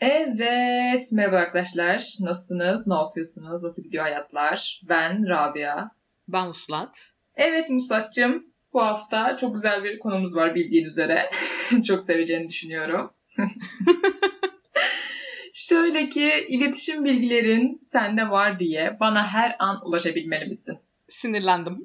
Evet, 0.00 1.12
merhaba 1.12 1.36
arkadaşlar. 1.36 1.96
Nasılsınız? 2.20 2.86
Ne 2.86 2.94
yapıyorsunuz? 2.94 3.62
Nasıl 3.62 3.82
gidiyor 3.82 4.04
hayatlar? 4.04 4.80
Ben 4.88 5.28
Rabia. 5.28 5.90
Ben 6.28 6.46
Uslat. 6.46 7.12
Evet 7.36 7.70
Muslat'cığım, 7.70 8.46
bu 8.72 8.82
hafta 8.82 9.36
çok 9.36 9.54
güzel 9.54 9.84
bir 9.84 9.98
konumuz 9.98 10.36
var 10.36 10.54
bildiğin 10.54 10.84
üzere. 10.84 11.30
çok 11.86 12.02
seveceğini 12.02 12.48
düşünüyorum. 12.48 13.10
Şöyle 15.52 16.08
ki 16.08 16.46
iletişim 16.48 17.04
bilgilerin 17.04 17.80
sende 17.84 18.30
var 18.30 18.58
diye 18.58 18.96
bana 19.00 19.26
her 19.26 19.56
an 19.58 19.86
ulaşabilmeli 19.86 20.46
misin? 20.46 20.78
Sinirlendim. 21.08 21.78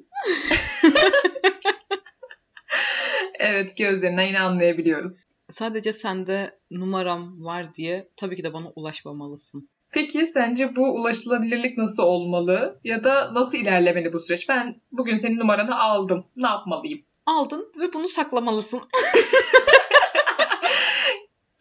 evet 3.38 3.76
gözlerinden 3.76 4.26
yine 4.26 4.40
anlayabiliyoruz. 4.40 5.23
Sadece 5.54 5.92
sende 5.92 6.58
numaram 6.70 7.44
var 7.44 7.74
diye 7.74 8.08
tabii 8.16 8.36
ki 8.36 8.44
de 8.44 8.52
bana 8.52 8.66
ulaşmamalısın. 8.76 9.68
Peki 9.90 10.26
sence 10.26 10.76
bu 10.76 10.94
ulaşılabilirlik 10.94 11.78
nasıl 11.78 12.02
olmalı 12.02 12.80
ya 12.84 13.04
da 13.04 13.34
nasıl 13.34 13.58
ilerlemeli 13.58 14.12
bu 14.12 14.20
süreç? 14.20 14.48
Ben 14.48 14.80
bugün 14.92 15.16
senin 15.16 15.38
numaranı 15.38 15.80
aldım. 15.80 16.24
Ne 16.36 16.46
yapmalıyım? 16.46 17.02
Aldın 17.26 17.72
ve 17.80 17.92
bunu 17.92 18.08
saklamalısın. 18.08 18.80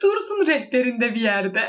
Dursun 0.02 0.48
rehberinde 0.48 1.16
bir 1.16 1.22
yerde. 1.22 1.60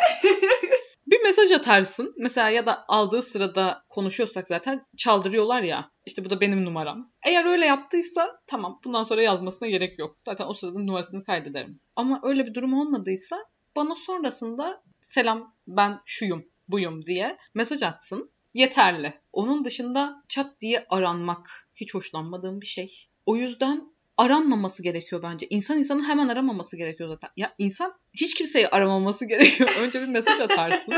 bir 1.07 1.23
mesaj 1.23 1.53
atarsın. 1.53 2.15
Mesela 2.19 2.49
ya 2.49 2.67
da 2.67 2.85
aldığı 2.89 3.23
sırada 3.23 3.85
konuşuyorsak 3.89 4.49
zaten 4.49 4.87
çaldırıyorlar 4.97 5.63
ya. 5.63 5.91
İşte 6.07 6.25
bu 6.25 6.31
da 6.31 6.41
benim 6.41 6.65
numaram. 6.65 7.13
Eğer 7.27 7.45
öyle 7.45 7.67
yaptıysa 7.67 8.41
tamam 8.47 8.81
bundan 8.85 9.05
sonra 9.05 9.23
yazmasına 9.23 9.69
gerek 9.69 9.99
yok. 9.99 10.17
Zaten 10.21 10.47
o 10.47 10.55
sırada 10.55 10.79
numarasını 10.79 11.25
kaydederim. 11.25 11.81
Ama 11.97 12.21
öyle 12.23 12.47
bir 12.47 12.55
durum 12.55 12.75
olmadıysa 12.75 13.45
bana 13.77 13.95
sonrasında 13.95 14.83
selam 15.01 15.55
ben 15.67 16.01
şuyum 16.05 16.45
buyum 16.69 17.07
diye 17.07 17.39
mesaj 17.55 17.83
atsın. 17.83 18.31
Yeterli. 18.55 19.13
Onun 19.33 19.65
dışında 19.65 20.23
çat 20.29 20.61
diye 20.61 20.87
aranmak 20.91 21.69
hiç 21.75 21.95
hoşlanmadığım 21.95 22.61
bir 22.61 22.67
şey. 22.67 23.09
O 23.27 23.37
yüzden 23.37 23.94
aranmaması 24.17 24.83
gerekiyor 24.83 25.23
bence. 25.23 25.47
İnsan 25.51 25.79
insanı 25.79 26.03
hemen 26.05 26.29
aramaması 26.29 26.77
gerekiyor 26.77 27.09
zaten. 27.09 27.31
Ya 27.37 27.55
insan 27.59 27.93
hiç 28.13 28.35
kimseyi 28.35 28.69
aramaması 28.69 29.25
gerekiyor. 29.29 29.71
Önce 29.81 30.03
bir 30.03 30.09
mesaj 30.09 30.41
atarsın. 30.41 30.95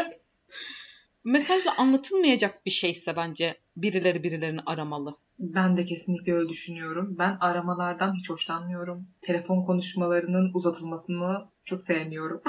Mesajla 1.24 1.76
anlatılmayacak 1.78 2.66
bir 2.66 2.70
şeyse 2.70 3.16
bence 3.16 3.54
birileri 3.76 4.22
birilerini 4.22 4.60
aramalı. 4.66 5.16
Ben 5.38 5.76
de 5.76 5.84
kesinlikle 5.84 6.34
öyle 6.34 6.48
düşünüyorum. 6.48 7.16
Ben 7.18 7.36
aramalardan 7.40 8.14
hiç 8.14 8.30
hoşlanmıyorum. 8.30 9.08
Telefon 9.20 9.64
konuşmalarının 9.64 10.50
uzatılmasını 10.54 11.48
çok 11.64 11.82
sevmiyorum. 11.82 12.42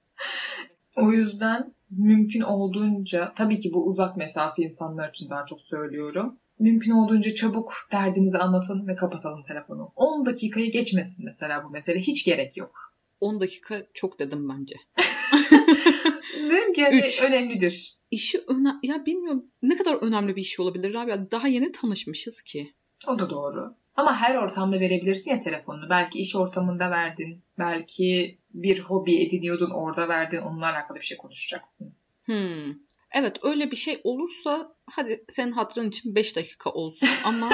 o 0.96 1.12
yüzden 1.12 1.74
mümkün 1.90 2.40
olduğunca, 2.40 3.32
tabii 3.36 3.58
ki 3.58 3.72
bu 3.72 3.86
uzak 3.86 4.16
mesafe 4.16 4.62
insanlar 4.62 5.10
için 5.10 5.30
daha 5.30 5.46
çok 5.46 5.60
söylüyorum. 5.60 6.38
Mümkün 6.60 6.90
olduğunca 6.90 7.34
çabuk 7.34 7.72
derdinizi 7.92 8.38
anlatın 8.38 8.88
ve 8.88 8.96
kapatalım 8.96 9.42
telefonu. 9.42 9.92
10 9.96 10.26
dakikayı 10.26 10.72
geçmesin 10.72 11.24
mesela 11.24 11.64
bu 11.64 11.70
mesele. 11.70 12.00
Hiç 12.00 12.24
gerek 12.24 12.56
yok. 12.56 12.94
10 13.20 13.40
dakika 13.40 13.82
çok 13.94 14.18
dedim 14.18 14.48
bence. 14.48 14.74
Dedim 16.50 16.72
ki 16.72 16.82
hani 16.82 17.06
Üç. 17.06 17.22
önemlidir. 17.22 17.96
İşi 18.10 18.38
öne 18.48 18.72
ya 18.82 19.06
bilmiyorum 19.06 19.44
ne 19.62 19.76
kadar 19.76 19.94
önemli 19.94 20.36
bir 20.36 20.40
iş 20.40 20.60
olabilir 20.60 20.94
abi. 20.94 21.12
Daha 21.30 21.48
yeni 21.48 21.72
tanışmışız 21.72 22.42
ki. 22.42 22.74
O 23.08 23.18
da 23.18 23.30
doğru. 23.30 23.74
Ama 23.96 24.16
her 24.16 24.34
ortamda 24.34 24.80
verebilirsin 24.80 25.30
ya 25.30 25.40
telefonunu. 25.40 25.90
Belki 25.90 26.18
iş 26.18 26.36
ortamında 26.36 26.90
verdin. 26.90 27.42
Belki 27.58 28.38
bir 28.54 28.80
hobi 28.80 29.22
ediniyordun 29.22 29.70
orada 29.70 30.08
verdin. 30.08 30.38
Onunla 30.38 30.66
alakalı 30.66 30.98
bir 30.98 31.04
şey 31.04 31.16
konuşacaksın. 31.16 31.94
Hmm. 32.24 32.74
Evet 33.14 33.36
öyle 33.42 33.70
bir 33.70 33.76
şey 33.76 34.00
olursa 34.04 34.76
hadi 34.86 35.24
senin 35.28 35.52
hatırın 35.52 35.88
için 35.88 36.14
5 36.14 36.36
dakika 36.36 36.70
olsun 36.70 37.08
ama 37.24 37.50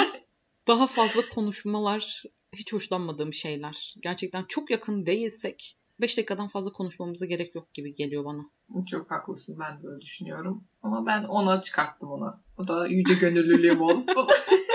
daha 0.68 0.86
fazla 0.86 1.28
konuşmalar 1.28 2.22
hiç 2.52 2.72
hoşlanmadığım 2.72 3.32
şeyler. 3.32 3.94
Gerçekten 4.02 4.44
çok 4.48 4.70
yakın 4.70 5.06
değilsek 5.06 5.78
5 6.00 6.18
dakikadan 6.18 6.48
fazla 6.48 6.72
konuşmamıza 6.72 7.26
gerek 7.26 7.54
yok 7.54 7.74
gibi 7.74 7.94
geliyor 7.94 8.24
bana. 8.24 8.42
Çok 8.90 9.10
haklısın 9.10 9.56
ben 9.58 9.82
de 9.82 9.88
öyle 9.88 10.00
düşünüyorum. 10.00 10.64
Ama 10.82 11.06
ben 11.06 11.24
ona 11.24 11.62
çıkarttım 11.62 12.08
ona. 12.12 12.40
O 12.58 12.68
da 12.68 12.86
yüce 12.86 13.14
gönüllülüğüm 13.14 13.80
olsun. 13.80 14.06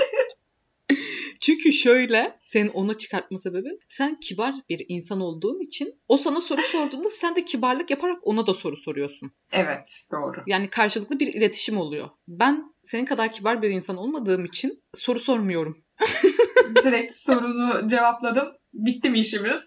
Çünkü 1.42 1.74
şöyle 1.74 2.40
senin 2.46 2.70
ona 2.70 2.94
çıkartma 2.98 3.38
sebebin 3.38 3.80
sen 3.88 4.16
kibar 4.16 4.56
bir 4.70 4.86
insan 4.88 5.22
olduğun 5.22 5.60
için 5.60 5.94
o 6.08 6.18
sana 6.18 6.42
soru 6.42 6.62
sorduğunda 6.62 7.10
sen 7.10 7.36
de 7.36 7.46
kibarlık 7.46 7.90
yaparak 7.90 8.28
ona 8.28 8.48
da 8.48 8.54
soru 8.54 8.78
soruyorsun. 8.78 9.32
Evet 9.52 10.04
doğru. 10.12 10.44
Yani 10.48 10.70
karşılıklı 10.70 11.20
bir 11.20 11.34
iletişim 11.34 11.78
oluyor. 11.78 12.10
Ben 12.28 12.64
senin 12.84 13.06
kadar 13.06 13.32
kibar 13.32 13.62
bir 13.62 13.70
insan 13.70 13.98
olmadığım 13.98 14.46
için 14.46 14.84
soru 14.96 15.20
sormuyorum. 15.20 15.84
Direkt 16.84 17.16
sorunu 17.16 17.88
cevapladım. 17.88 18.48
Bitti 18.74 19.10
mi 19.10 19.20
işimiz? 19.20 19.62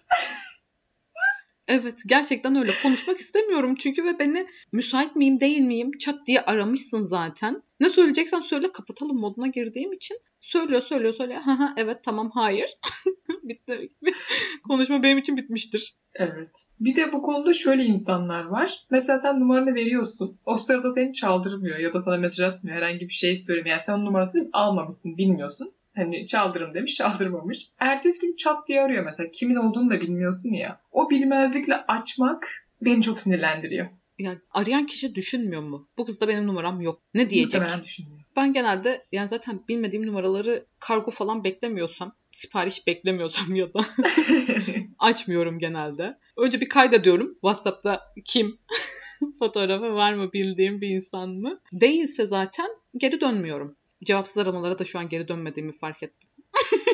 Evet 1.67 2.01
gerçekten 2.07 2.55
öyle. 2.55 2.73
Konuşmak 2.83 3.17
istemiyorum 3.17 3.75
çünkü 3.75 4.05
ve 4.05 4.19
beni 4.19 4.47
müsait 4.71 5.15
miyim 5.15 5.39
değil 5.39 5.61
miyim 5.61 5.91
çat 5.99 6.25
diye 6.27 6.41
aramışsın 6.41 7.03
zaten. 7.03 7.61
Ne 7.79 7.89
söyleyeceksen 7.89 8.41
söyle 8.41 8.71
kapatalım 8.71 9.19
moduna 9.19 9.47
girdiğim 9.47 9.93
için 9.93 10.17
söylüyor 10.41 10.81
söylüyor 10.81 11.13
söylüyor. 11.13 11.41
Ha 11.41 11.59
ha 11.59 11.73
evet 11.77 12.03
tamam 12.03 12.31
hayır. 12.33 12.69
Bitti. 13.43 13.87
Konuşma 14.67 15.03
benim 15.03 15.17
için 15.17 15.37
bitmiştir. 15.37 15.95
Evet. 16.13 16.51
Bir 16.79 16.95
de 16.95 17.13
bu 17.13 17.21
konuda 17.21 17.53
şöyle 17.53 17.83
insanlar 17.83 18.45
var. 18.45 18.85
Mesela 18.91 19.19
sen 19.19 19.39
numaranı 19.39 19.75
veriyorsun. 19.75 20.39
O 20.45 20.57
sırada 20.57 20.91
seni 20.91 21.13
çaldırmıyor 21.13 21.79
ya 21.79 21.93
da 21.93 21.99
sana 21.99 22.17
mesaj 22.17 22.39
atmıyor. 22.39 22.77
Herhangi 22.77 22.99
bir 22.99 23.13
şey 23.13 23.37
söylemiyor. 23.37 23.75
Yani 23.75 23.83
sen 23.85 24.05
numarasını 24.05 24.49
almamışsın 24.53 25.17
bilmiyorsun. 25.17 25.73
Hani 25.95 26.27
çaldırım 26.27 26.73
demiş 26.73 26.95
çaldırmamış. 26.95 27.67
Ertesi 27.79 28.19
gün 28.19 28.35
çat 28.35 28.67
diye 28.67 28.81
arıyor 28.81 29.05
mesela. 29.05 29.31
Kimin 29.31 29.55
olduğunu 29.55 29.89
da 29.89 30.01
bilmiyorsun 30.01 30.49
ya. 30.49 30.81
O 30.91 31.09
bilmezlikle 31.09 31.75
açmak 31.75 32.47
beni 32.81 33.01
çok 33.01 33.19
sinirlendiriyor. 33.19 33.87
Yani 34.19 34.37
arayan 34.53 34.85
kişi 34.85 35.15
düşünmüyor 35.15 35.61
mu? 35.61 35.87
Bu 35.97 36.05
kızda 36.05 36.27
benim 36.27 36.47
numaram 36.47 36.81
yok. 36.81 37.01
Ne 37.13 37.29
diyecek? 37.29 37.61
Ben 38.35 38.53
genelde 38.53 39.05
yani 39.11 39.29
zaten 39.29 39.59
bilmediğim 39.69 40.07
numaraları 40.07 40.65
kargo 40.79 41.11
falan 41.11 41.43
beklemiyorsam, 41.43 42.15
sipariş 42.31 42.87
beklemiyorsam 42.87 43.55
ya 43.55 43.73
da 43.73 43.85
açmıyorum 44.99 45.59
genelde. 45.59 46.17
Önce 46.37 46.61
bir 46.61 46.69
kaydediyorum. 46.69 47.33
WhatsApp'ta 47.33 48.13
kim? 48.25 48.57
Fotoğrafı 49.39 49.93
var 49.93 50.13
mı 50.13 50.33
bildiğim 50.33 50.81
bir 50.81 50.89
insan 50.89 51.29
mı? 51.29 51.59
Değilse 51.73 52.25
zaten 52.25 52.67
geri 52.97 53.21
dönmüyorum. 53.21 53.75
Cevapsız 54.05 54.37
aramalara 54.37 54.79
da 54.79 54.85
şu 54.85 54.99
an 54.99 55.09
geri 55.09 55.27
dönmediğimi 55.27 55.71
fark 55.71 56.03
ettim. 56.03 56.29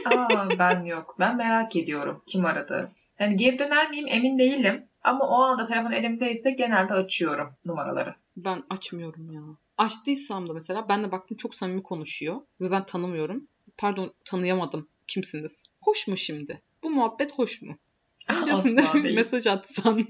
Aa, 0.05 0.59
ben 0.59 0.81
yok. 0.81 1.16
Ben 1.19 1.38
merak 1.38 1.75
ediyorum 1.75 2.23
kim 2.27 2.45
aradı. 2.45 2.91
Yani 3.19 3.38
geri 3.38 3.59
döner 3.59 3.89
miyim 3.89 4.07
emin 4.09 4.39
değilim. 4.39 4.85
Ama 5.03 5.27
o 5.27 5.41
anda 5.41 5.66
telefon 5.66 5.91
elimdeyse 5.91 6.51
genelde 6.51 6.94
açıyorum 6.94 7.53
numaraları. 7.66 8.16
Ben 8.38 8.63
açmıyorum 8.69 9.31
ya. 9.31 9.41
Açtıysam 9.77 10.49
da 10.49 10.53
mesela 10.53 10.89
ben 10.89 11.03
de 11.03 11.11
baktım 11.11 11.38
çok 11.38 11.55
samimi 11.55 11.83
konuşuyor 11.83 12.41
ve 12.61 12.72
ben 12.72 12.85
tanımıyorum. 12.85 13.47
Pardon 13.78 14.13
tanıyamadım. 14.25 14.88
Kimsiniz? 15.07 15.63
Hoş 15.81 16.07
mu 16.07 16.17
şimdi? 16.17 16.61
Bu 16.83 16.89
muhabbet 16.89 17.31
hoş 17.31 17.61
mu? 17.61 17.78
Öncesinde 18.29 18.81
mesaj 18.93 19.47
atsan. 19.47 20.07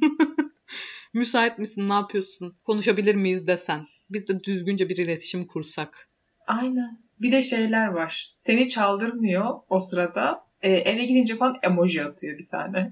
Müsait 1.13 1.57
misin? 1.57 1.89
Ne 1.89 1.93
yapıyorsun? 1.93 2.55
Konuşabilir 2.65 3.15
miyiz 3.15 3.47
desen. 3.47 3.87
Biz 4.09 4.27
de 4.27 4.43
düzgünce 4.43 4.89
bir 4.89 4.97
iletişim 4.97 5.45
kursak. 5.45 6.10
Aynen. 6.51 6.97
Bir 7.21 7.31
de 7.31 7.41
şeyler 7.41 7.87
var. 7.87 8.35
Seni 8.45 8.67
çaldırmıyor 8.67 9.59
o 9.69 9.79
sırada. 9.79 10.43
Ee, 10.61 10.69
eve 10.69 11.05
gidince 11.05 11.37
falan 11.37 11.57
emoji 11.63 12.03
atıyor 12.03 12.37
bir 12.37 12.47
tane. 12.47 12.91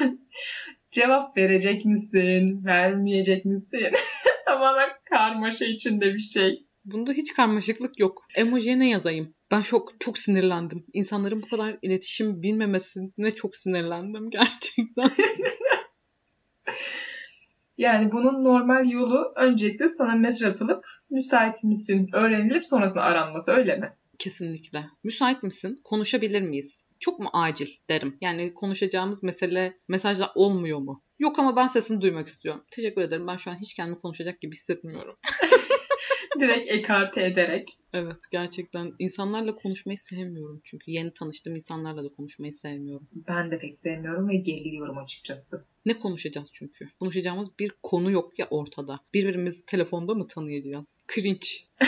Cevap 0.90 1.36
verecek 1.36 1.84
misin? 1.84 2.64
Vermeyecek 2.64 3.44
misin? 3.44 3.90
Tamamen 4.46 4.88
karmaşa 5.10 5.64
içinde 5.64 6.14
bir 6.14 6.18
şey. 6.18 6.66
Bunda 6.84 7.12
hiç 7.12 7.32
karmaşıklık 7.34 7.98
yok. 7.98 8.22
Emojiye 8.36 8.78
ne 8.78 8.88
yazayım? 8.88 9.34
Ben 9.50 9.62
çok 9.62 10.00
çok 10.00 10.18
sinirlendim. 10.18 10.86
İnsanların 10.92 11.42
bu 11.42 11.48
kadar 11.48 11.76
iletişim 11.82 12.42
bilmemesine 12.42 13.30
çok 13.34 13.56
sinirlendim 13.56 14.30
gerçekten. 14.30 15.10
Yani 17.78 18.12
bunun 18.12 18.44
normal 18.44 18.90
yolu 18.90 19.32
öncelikle 19.36 19.88
sana 19.88 20.14
mesaj 20.14 20.50
atılıp 20.50 20.84
müsait 21.10 21.64
misin 21.64 22.08
öğrenilip 22.12 22.64
sonrasında 22.64 23.02
aranması 23.02 23.50
öyle 23.50 23.76
mi? 23.76 23.92
Kesinlikle. 24.18 24.84
Müsait 25.04 25.42
misin? 25.42 25.80
Konuşabilir 25.84 26.42
miyiz? 26.42 26.84
Çok 26.98 27.20
mu 27.20 27.28
acil 27.32 27.68
derim. 27.90 28.18
Yani 28.20 28.54
konuşacağımız 28.54 29.22
mesele 29.22 29.78
mesajla 29.88 30.32
olmuyor 30.34 30.78
mu? 30.78 31.02
Yok 31.18 31.38
ama 31.38 31.56
ben 31.56 31.66
sesini 31.66 32.00
duymak 32.00 32.26
istiyorum. 32.26 32.64
Teşekkür 32.70 33.02
ederim. 33.02 33.26
Ben 33.26 33.36
şu 33.36 33.50
an 33.50 33.56
hiç 33.60 33.74
kendimi 33.74 34.00
konuşacak 34.00 34.40
gibi 34.40 34.54
hissetmiyorum. 34.54 35.16
Direkt 36.40 36.70
ekarte 36.70 37.24
ederek. 37.24 37.68
Evet 37.92 38.16
gerçekten 38.30 38.92
insanlarla 38.98 39.54
konuşmayı 39.54 39.98
sevmiyorum 39.98 40.60
çünkü 40.64 40.90
yeni 40.90 41.12
tanıştığım 41.12 41.56
insanlarla 41.56 42.04
da 42.04 42.08
konuşmayı 42.08 42.52
sevmiyorum. 42.52 43.08
Ben 43.12 43.50
de 43.50 43.58
pek 43.58 43.78
sevmiyorum 43.78 44.28
ve 44.28 44.36
geriliyorum 44.36 44.98
açıkçası. 44.98 45.64
Ne 45.86 45.98
konuşacağız 45.98 46.48
çünkü? 46.52 46.88
Konuşacağımız 47.00 47.58
bir 47.58 47.72
konu 47.82 48.10
yok 48.10 48.38
ya 48.38 48.46
ortada. 48.50 49.00
Birbirimizi 49.14 49.66
telefonda 49.66 50.14
mı 50.14 50.26
tanıyacağız? 50.26 51.04
Cringe. 51.14 51.46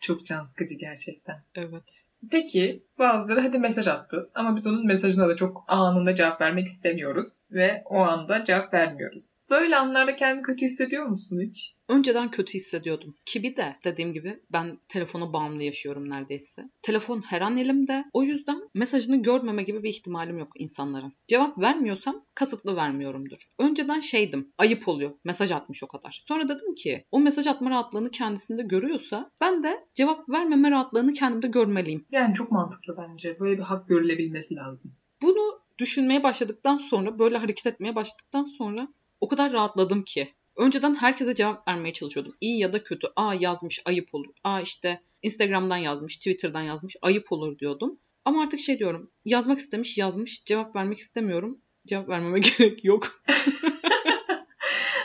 Çok 0.00 0.26
can 0.26 0.44
sıkıcı 0.44 0.74
gerçekten. 0.74 1.44
Evet. 1.54 2.04
Peki 2.30 2.86
bazıları 2.98 3.40
hadi 3.40 3.58
mesaj 3.58 3.88
attı 3.88 4.30
ama 4.34 4.56
biz 4.56 4.66
onun 4.66 4.86
mesajına 4.86 5.28
da 5.28 5.36
çok 5.36 5.64
anında 5.68 6.14
cevap 6.14 6.40
vermek 6.40 6.66
istemiyoruz 6.66 7.48
ve 7.50 7.82
o 7.84 7.98
anda 7.98 8.44
cevap 8.44 8.74
vermiyoruz. 8.74 9.41
Böyle 9.52 9.76
anlarda 9.76 10.16
kendini 10.16 10.42
kötü 10.42 10.66
hissediyor 10.66 11.06
musun 11.06 11.40
hiç? 11.40 11.74
Önceden 11.88 12.28
kötü 12.28 12.54
hissediyordum. 12.54 13.16
Ki 13.24 13.42
bir 13.42 13.56
de 13.56 13.76
dediğim 13.84 14.12
gibi 14.12 14.40
ben 14.52 14.78
telefona 14.88 15.32
bağımlı 15.32 15.62
yaşıyorum 15.62 16.10
neredeyse. 16.10 16.70
Telefon 16.82 17.20
her 17.20 17.40
an 17.40 17.56
elimde. 17.56 18.04
O 18.12 18.22
yüzden 18.22 18.62
mesajını 18.74 19.22
görmeme 19.22 19.62
gibi 19.62 19.82
bir 19.82 19.88
ihtimalim 19.88 20.38
yok 20.38 20.48
insanların. 20.54 21.12
Cevap 21.28 21.58
vermiyorsam 21.58 22.24
kasıtlı 22.34 22.76
vermiyorumdur. 22.76 23.48
Önceden 23.58 24.00
şeydim. 24.00 24.52
Ayıp 24.58 24.88
oluyor. 24.88 25.10
Mesaj 25.24 25.50
atmış 25.50 25.82
o 25.82 25.86
kadar. 25.86 26.22
Sonra 26.24 26.48
dedim 26.48 26.74
ki 26.74 27.04
o 27.10 27.20
mesaj 27.20 27.46
atma 27.46 27.70
rahatlığını 27.70 28.10
kendisinde 28.10 28.62
görüyorsa 28.62 29.30
ben 29.40 29.62
de 29.62 29.84
cevap 29.94 30.28
vermeme 30.28 30.70
rahatlığını 30.70 31.12
kendimde 31.12 31.46
görmeliyim. 31.46 32.06
Yani 32.10 32.34
çok 32.34 32.52
mantıklı 32.52 32.96
bence. 32.96 33.40
Böyle 33.40 33.58
bir 33.58 33.62
hak 33.62 33.88
görülebilmesi 33.88 34.54
lazım. 34.54 34.92
Bunu 35.22 35.62
düşünmeye 35.78 36.22
başladıktan 36.22 36.78
sonra, 36.78 37.18
böyle 37.18 37.36
hareket 37.36 37.66
etmeye 37.66 37.94
başladıktan 37.94 38.44
sonra 38.44 38.88
o 39.22 39.28
kadar 39.28 39.52
rahatladım 39.52 40.02
ki. 40.02 40.34
Önceden 40.56 40.94
herkese 40.94 41.34
cevap 41.34 41.68
vermeye 41.68 41.92
çalışıyordum. 41.92 42.36
İyi 42.40 42.58
ya 42.58 42.72
da 42.72 42.84
kötü. 42.84 43.06
Aa 43.16 43.34
yazmış 43.34 43.82
ayıp 43.84 44.14
olur. 44.14 44.34
Aa 44.44 44.60
işte 44.60 45.00
Instagram'dan 45.22 45.76
yazmış, 45.76 46.16
Twitter'dan 46.16 46.60
yazmış 46.60 46.96
ayıp 47.02 47.32
olur 47.32 47.58
diyordum. 47.58 47.98
Ama 48.24 48.42
artık 48.42 48.60
şey 48.60 48.78
diyorum. 48.78 49.10
Yazmak 49.24 49.58
istemiş 49.58 49.98
yazmış. 49.98 50.44
Cevap 50.44 50.76
vermek 50.76 50.98
istemiyorum. 50.98 51.58
Cevap 51.86 52.08
vermeme 52.08 52.38
gerek 52.58 52.84
yok. 52.84 53.08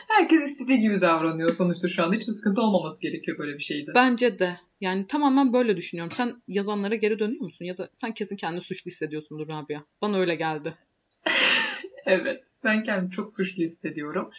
Herkes 0.08 0.52
istediği 0.52 0.80
gibi 0.80 1.02
davranıyor 1.02 1.56
sonuçta 1.56 1.88
şu 1.88 2.04
anda. 2.04 2.16
Hiçbir 2.16 2.32
sıkıntı 2.32 2.62
olmaması 2.62 3.02
gerekiyor 3.02 3.38
böyle 3.38 3.58
bir 3.58 3.64
şeyde. 3.64 3.92
Bence 3.96 4.40
de. 4.40 4.60
Yani 4.82 5.08
tamamen 5.08 5.54
böyle 5.54 5.78
düşünüyorum. 5.78 6.12
Sen 6.12 6.42
yazanlara 6.48 6.96
geri 6.96 7.20
dönüyor 7.20 7.42
musun? 7.42 7.66
Ya 7.66 7.78
da 7.78 7.90
sen 7.94 8.14
kesin 8.14 8.36
kendini 8.36 8.62
suçlu 8.62 8.92
hissediyorsundur 8.92 9.48
Rabia. 9.48 9.82
Bana 10.02 10.18
öyle 10.18 10.36
geldi. 10.36 10.74
evet. 12.06 12.47
Ben 12.64 12.84
kendimi 12.84 13.12
çok 13.12 13.32
suçlu 13.32 13.64
hissediyorum. 13.64 14.32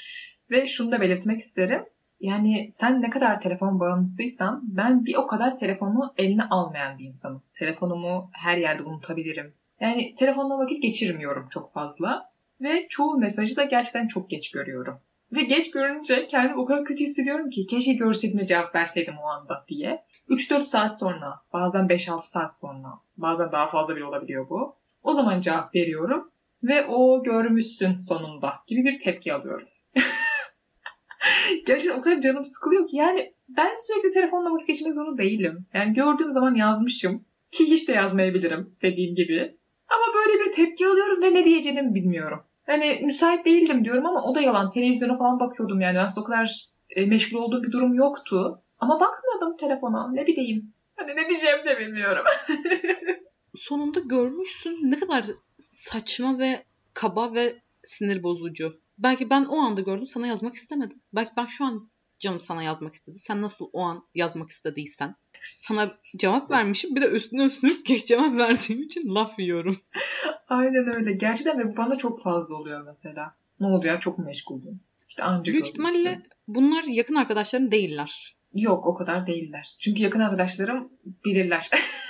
Ve 0.51 0.67
şunu 0.67 0.93
da 0.93 1.01
belirtmek 1.01 1.41
isterim. 1.41 1.85
Yani 2.21 2.71
sen 2.73 3.03
ne 3.03 3.11
kadar 3.11 3.41
telefon 3.41 3.81
bağımlısıysan 3.81 4.63
ben 4.65 5.05
bir 5.05 5.15
o 5.15 5.27
kadar 5.27 5.57
telefonu 5.57 6.15
eline 6.17 6.45
almayan 6.45 6.99
bir 6.99 7.05
insanım. 7.05 7.43
Telefonumu 7.59 8.31
her 8.33 8.57
yerde 8.57 8.83
unutabilirim. 8.83 9.55
Yani 9.81 10.15
telefonla 10.15 10.59
vakit 10.59 10.83
geçirmiyorum 10.83 11.49
çok 11.51 11.73
fazla. 11.73 12.31
Ve 12.61 12.87
çoğu 12.89 13.19
mesajı 13.19 13.57
da 13.57 13.65
gerçekten 13.65 14.09
çok 14.09 14.31
geç 14.31 14.51
görüyorum. 14.51 15.01
Ve 15.33 15.43
geç 15.43 15.71
görünce 15.71 16.27
kendimi 16.27 16.61
o 16.61 16.65
kadar 16.65 16.85
kötü 16.85 17.05
hissediyorum 17.05 17.51
ki 17.51 17.67
keşke 17.67 17.93
görseydim 17.93 18.39
de 18.39 18.47
cevap 18.47 18.75
verseydim 18.75 19.15
o 19.19 19.27
anda 19.27 19.65
diye. 19.69 20.05
3-4 20.29 20.65
saat 20.65 20.99
sonra, 20.99 21.41
bazen 21.53 21.87
5-6 21.87 22.23
saat 22.23 22.55
sonra, 22.61 22.89
bazen 23.17 23.53
daha 23.53 23.69
fazla 23.69 23.97
bile 23.97 24.05
olabiliyor 24.05 24.49
bu. 24.49 24.77
O 25.03 25.13
zaman 25.13 25.41
cevap 25.41 25.75
veriyorum 25.75 26.31
ve 26.63 26.87
o 26.87 27.23
görmüşsün 27.23 27.97
sonunda 28.09 28.55
gibi 28.67 28.85
bir 28.85 29.01
tepki 29.01 29.35
alıyorum. 29.35 29.69
Gerçekten 31.67 31.99
o 31.99 32.03
kadar 32.03 32.21
canım 32.21 32.45
sıkılıyor 32.45 32.87
ki 32.87 32.97
yani 32.97 33.33
ben 33.49 33.75
sürekli 33.75 34.11
telefonla 34.11 34.53
vakit 34.53 34.69
geçirmek 34.69 34.95
zorunda 34.95 35.19
değilim. 35.19 35.67
Yani 35.75 35.93
gördüğüm 35.93 36.33
zaman 36.33 36.55
yazmışım 36.55 37.25
ki 37.51 37.65
hiç 37.65 37.89
de 37.89 37.93
yazmayabilirim 37.93 38.77
dediğim 38.83 39.15
gibi. 39.15 39.57
Ama 39.89 40.15
böyle 40.15 40.45
bir 40.45 40.53
tepki 40.53 40.87
alıyorum 40.87 41.23
ve 41.23 41.35
ne 41.35 41.45
diyeceğimi 41.45 41.95
bilmiyorum. 41.95 42.41
Hani 42.67 43.01
müsait 43.05 43.45
değildim 43.45 43.85
diyorum 43.85 44.07
ama 44.07 44.25
o 44.25 44.35
da 44.35 44.41
yalan. 44.41 44.71
Televizyona 44.71 45.19
falan 45.19 45.41
bakıyordum 45.41 45.81
yani. 45.81 46.01
Aslında 46.01 46.25
o 46.25 46.29
kadar 46.29 46.69
e, 46.91 47.07
meşgul 47.07 47.39
olduğum 47.39 47.63
bir 47.63 47.73
durum 47.73 47.95
yoktu. 47.95 48.63
Ama 48.79 49.01
bakmıyordum 49.01 49.57
telefona. 49.57 50.13
Ne 50.13 50.27
bileyim. 50.27 50.73
Hani 50.97 51.17
ne 51.17 51.29
diyeceğimi 51.29 51.65
de 51.65 51.79
bilmiyorum. 51.79 52.25
Sonunda 53.55 54.01
görmüşsün 54.01 54.79
ne 54.83 54.97
kadar 54.99 55.25
saçma 55.59 56.39
ve 56.39 56.65
kaba 56.95 57.35
ve 57.35 57.63
sinir 57.85 58.23
bozucu. 58.23 58.81
Belki 58.99 59.31
ben 59.31 59.45
o 59.45 59.57
anda 59.57 59.81
gördüm 59.81 60.07
sana 60.07 60.27
yazmak 60.27 60.55
istemedim. 60.55 61.01
Belki 61.15 61.31
ben 61.37 61.47
şu 61.47 61.65
an 61.65 61.91
canım 62.19 62.41
sana 62.41 62.63
yazmak 62.63 62.95
istedi. 62.95 63.19
Sen 63.19 63.43
nasıl 63.43 63.69
o 63.73 63.83
an 63.83 64.05
yazmak 64.15 64.51
istediysen. 64.51 65.15
Sana 65.53 65.91
cevap 66.17 66.51
vermişim. 66.51 66.97
Bir 66.97 67.03
de 67.03 67.07
üstüne 67.07 67.45
üstüne 67.45 67.73
geç 67.85 68.07
cevap 68.07 68.37
verdiğim 68.37 68.83
için 68.83 69.15
laf 69.15 69.39
yiyorum. 69.39 69.77
Aynen 70.49 70.89
öyle. 70.89 71.13
Gerçekten 71.13 71.59
ve 71.59 71.73
bu 71.73 71.77
bana 71.77 71.97
çok 71.97 72.23
fazla 72.23 72.55
oluyor 72.55 72.87
mesela. 72.87 73.35
Ne 73.61 73.67
oldu 73.67 73.87
ya 73.87 74.01
çok 74.01 74.19
meşguldüm. 74.19 74.81
İşte 75.09 75.23
ancak 75.23 75.53
Büyük 75.53 75.67
ihtimalle 75.67 76.23
bunlar 76.49 76.85
yakın 76.85 77.15
arkadaşların 77.15 77.71
değiller. 77.71 78.37
Yok 78.55 78.87
o 78.87 78.95
kadar 78.95 79.27
değiller. 79.27 79.77
Çünkü 79.81 80.03
yakın 80.03 80.21
arkadaşlarım 80.21 80.93
bilirler. 81.25 81.71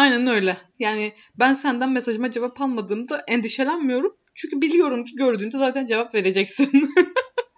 Aynen 0.00 0.26
öyle. 0.26 0.56
Yani 0.78 1.12
ben 1.38 1.54
senden 1.54 1.90
mesajıma 1.90 2.30
cevap 2.30 2.60
almadığımda 2.60 3.24
endişelenmiyorum. 3.28 4.16
Çünkü 4.34 4.60
biliyorum 4.60 5.04
ki 5.04 5.16
gördüğünde 5.16 5.58
zaten 5.58 5.86
cevap 5.86 6.14
vereceksin. 6.14 6.70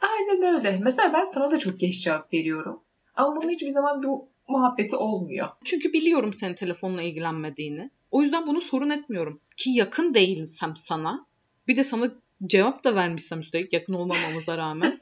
Aynen 0.01 0.55
öyle. 0.55 0.81
Mesela 0.83 1.13
ben 1.13 1.25
sana 1.25 1.51
da 1.51 1.59
çok 1.59 1.81
geç 1.81 2.03
cevap 2.03 2.33
veriyorum. 2.33 2.81
Ama 3.15 3.37
bunun 3.37 3.51
hiçbir 3.51 3.71
zaman 3.71 4.03
bu 4.03 4.29
muhabbeti 4.49 4.97
olmuyor. 4.97 5.49
Çünkü 5.65 5.93
biliyorum 5.93 6.33
senin 6.33 6.55
telefonla 6.55 7.03
ilgilenmediğini. 7.03 7.91
O 8.11 8.23
yüzden 8.23 8.47
bunu 8.47 8.61
sorun 8.61 8.91
etmiyorum. 8.91 9.41
Ki 9.57 9.71
yakın 9.71 10.15
değilsem 10.15 10.77
sana. 10.77 11.27
Bir 11.69 11.77
de 11.77 11.85
sana 11.85 12.11
cevap 12.45 12.85
da 12.85 12.95
vermişsem 12.95 13.41
üstelik 13.41 13.73
yakın 13.73 13.95
olmamamıza 13.95 14.59
rağmen. 14.59 15.01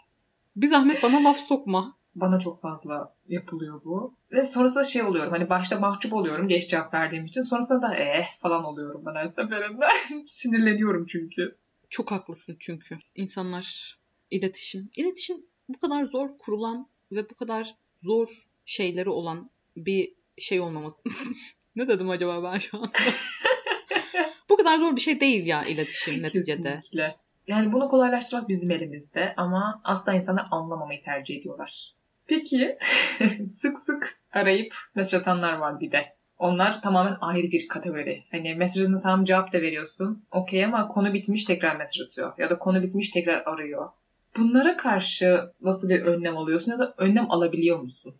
bir 0.56 0.66
zahmet 0.66 1.02
bana 1.02 1.24
laf 1.24 1.38
sokma. 1.40 1.99
Bana 2.14 2.38
çok 2.38 2.62
fazla 2.62 3.14
yapılıyor 3.28 3.84
bu. 3.84 4.14
Ve 4.32 4.46
sonrasında 4.46 4.84
şey 4.84 5.02
oluyorum. 5.02 5.32
Hani 5.32 5.50
başta 5.50 5.78
mahcup 5.78 6.12
oluyorum 6.12 6.48
geç 6.48 6.70
cevap 6.70 6.94
verdiğim 6.94 7.26
için. 7.26 7.40
Sonrasında 7.40 7.82
da 7.82 7.96
eh 7.96 8.26
falan 8.40 8.64
oluyorum 8.64 9.02
ben 9.06 9.14
her 9.14 9.26
seferinde. 9.26 9.86
Sinirleniyorum 10.26 11.06
çünkü. 11.06 11.56
Çok 11.90 12.10
haklısın 12.10 12.56
çünkü. 12.60 12.98
İnsanlar 13.14 13.98
iletişim. 14.30 14.90
İletişim 14.96 15.36
bu 15.68 15.78
kadar 15.78 16.04
zor 16.04 16.38
kurulan 16.38 16.88
ve 17.12 17.30
bu 17.30 17.34
kadar 17.34 17.74
zor 18.02 18.28
şeyleri 18.64 19.10
olan 19.10 19.50
bir 19.76 20.14
şey 20.38 20.60
olmaması. 20.60 21.02
ne 21.76 21.88
dedim 21.88 22.10
acaba 22.10 22.52
ben 22.52 22.58
şu 22.58 22.76
anda? 22.76 22.88
bu 24.50 24.56
kadar 24.56 24.78
zor 24.78 24.96
bir 24.96 25.00
şey 25.00 25.20
değil 25.20 25.46
ya 25.46 25.64
iletişim 25.64 26.22
neticede. 26.22 26.74
Kesinlikle. 26.74 27.16
Yani 27.46 27.72
bunu 27.72 27.88
kolaylaştırmak 27.88 28.48
bizim 28.48 28.70
elimizde 28.70 29.34
ama 29.36 29.80
asla 29.84 30.14
insanlar 30.14 30.46
anlamamayı 30.50 31.02
tercih 31.02 31.36
ediyorlar. 31.36 31.94
Peki 32.30 32.78
sık 33.60 33.78
sık 33.86 34.18
arayıp 34.32 34.74
mesaj 34.94 35.20
atanlar 35.20 35.52
var 35.52 35.80
bir 35.80 35.92
de. 35.92 36.16
Onlar 36.38 36.82
tamamen 36.82 37.16
ayrı 37.20 37.50
bir 37.50 37.68
kategori. 37.68 38.24
Hani 38.30 38.54
mesajını 38.54 39.02
tam 39.02 39.24
cevap 39.24 39.52
da 39.52 39.62
veriyorsun. 39.62 40.24
Okey 40.30 40.64
ama 40.64 40.88
konu 40.88 41.14
bitmiş 41.14 41.44
tekrar 41.44 41.76
mesaj 41.76 42.00
atıyor. 42.00 42.32
Ya 42.38 42.50
da 42.50 42.58
konu 42.58 42.82
bitmiş 42.82 43.10
tekrar 43.10 43.42
arıyor. 43.46 43.88
Bunlara 44.36 44.76
karşı 44.76 45.52
nasıl 45.60 45.88
bir 45.88 46.02
önlem 46.02 46.36
alıyorsun 46.36 46.72
ya 46.72 46.78
da 46.78 46.94
önlem 46.98 47.30
alabiliyor 47.30 47.80
musun? 47.80 48.14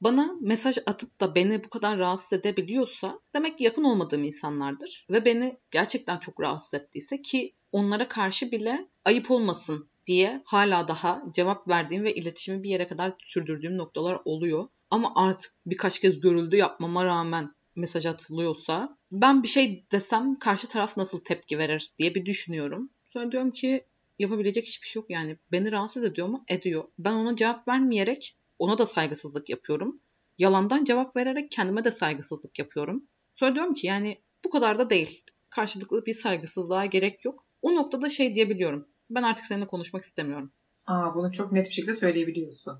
Bana 0.00 0.26
mesaj 0.40 0.78
atıp 0.86 1.20
da 1.20 1.34
beni 1.34 1.64
bu 1.64 1.70
kadar 1.70 1.98
rahatsız 1.98 2.38
edebiliyorsa 2.38 3.20
demek 3.34 3.58
ki 3.58 3.64
yakın 3.64 3.84
olmadığım 3.84 4.24
insanlardır. 4.24 5.06
Ve 5.10 5.24
beni 5.24 5.56
gerçekten 5.70 6.18
çok 6.18 6.40
rahatsız 6.40 6.74
ettiyse 6.74 7.22
ki 7.22 7.52
onlara 7.72 8.08
karşı 8.08 8.52
bile 8.52 8.88
ayıp 9.04 9.30
olmasın 9.30 9.88
diye 10.06 10.42
hala 10.44 10.88
daha 10.88 11.22
cevap 11.30 11.68
verdiğim 11.68 12.04
ve 12.04 12.14
iletişimi 12.14 12.62
bir 12.62 12.70
yere 12.70 12.88
kadar 12.88 13.12
sürdürdüğüm 13.26 13.76
noktalar 13.78 14.20
oluyor. 14.24 14.68
Ama 14.90 15.12
artık 15.16 15.54
birkaç 15.66 15.98
kez 15.98 16.20
görüldü 16.20 16.56
yapmama 16.56 17.04
rağmen 17.04 17.50
mesaj 17.76 18.06
atılıyorsa 18.06 18.98
ben 19.12 19.42
bir 19.42 19.48
şey 19.48 19.86
desem 19.92 20.38
karşı 20.38 20.68
taraf 20.68 20.96
nasıl 20.96 21.20
tepki 21.20 21.58
verir 21.58 21.90
diye 21.98 22.14
bir 22.14 22.26
düşünüyorum. 22.26 22.90
Sonra 23.06 23.32
diyorum 23.32 23.50
ki 23.50 23.86
yapabilecek 24.18 24.66
hiçbir 24.66 24.86
şey 24.86 25.00
yok 25.00 25.10
yani. 25.10 25.36
Beni 25.52 25.72
rahatsız 25.72 26.04
ediyor 26.04 26.28
mu? 26.28 26.44
Ediyor. 26.48 26.84
Ben 26.98 27.12
ona 27.12 27.36
cevap 27.36 27.68
vermeyerek 27.68 28.36
ona 28.58 28.78
da 28.78 28.86
saygısızlık 28.86 29.48
yapıyorum. 29.48 30.00
Yalandan 30.38 30.84
cevap 30.84 31.16
vererek 31.16 31.50
kendime 31.50 31.84
de 31.84 31.90
saygısızlık 31.90 32.58
yapıyorum. 32.58 33.08
Sonra 33.34 33.54
diyorum 33.54 33.74
ki 33.74 33.86
yani 33.86 34.18
bu 34.44 34.50
kadar 34.50 34.78
da 34.78 34.90
değil. 34.90 35.24
Karşılıklı 35.50 36.06
bir 36.06 36.12
saygısızlığa 36.12 36.86
gerek 36.86 37.24
yok. 37.24 37.46
O 37.62 37.74
noktada 37.74 38.10
şey 38.10 38.34
diyebiliyorum. 38.34 38.88
Ben 39.10 39.22
artık 39.22 39.44
seninle 39.44 39.66
konuşmak 39.66 40.02
istemiyorum. 40.02 40.52
Aa 40.86 41.14
bunu 41.14 41.32
çok 41.32 41.52
net 41.52 41.66
bir 41.66 41.72
şekilde 41.72 41.96
söyleyebiliyorsun. 41.96 42.78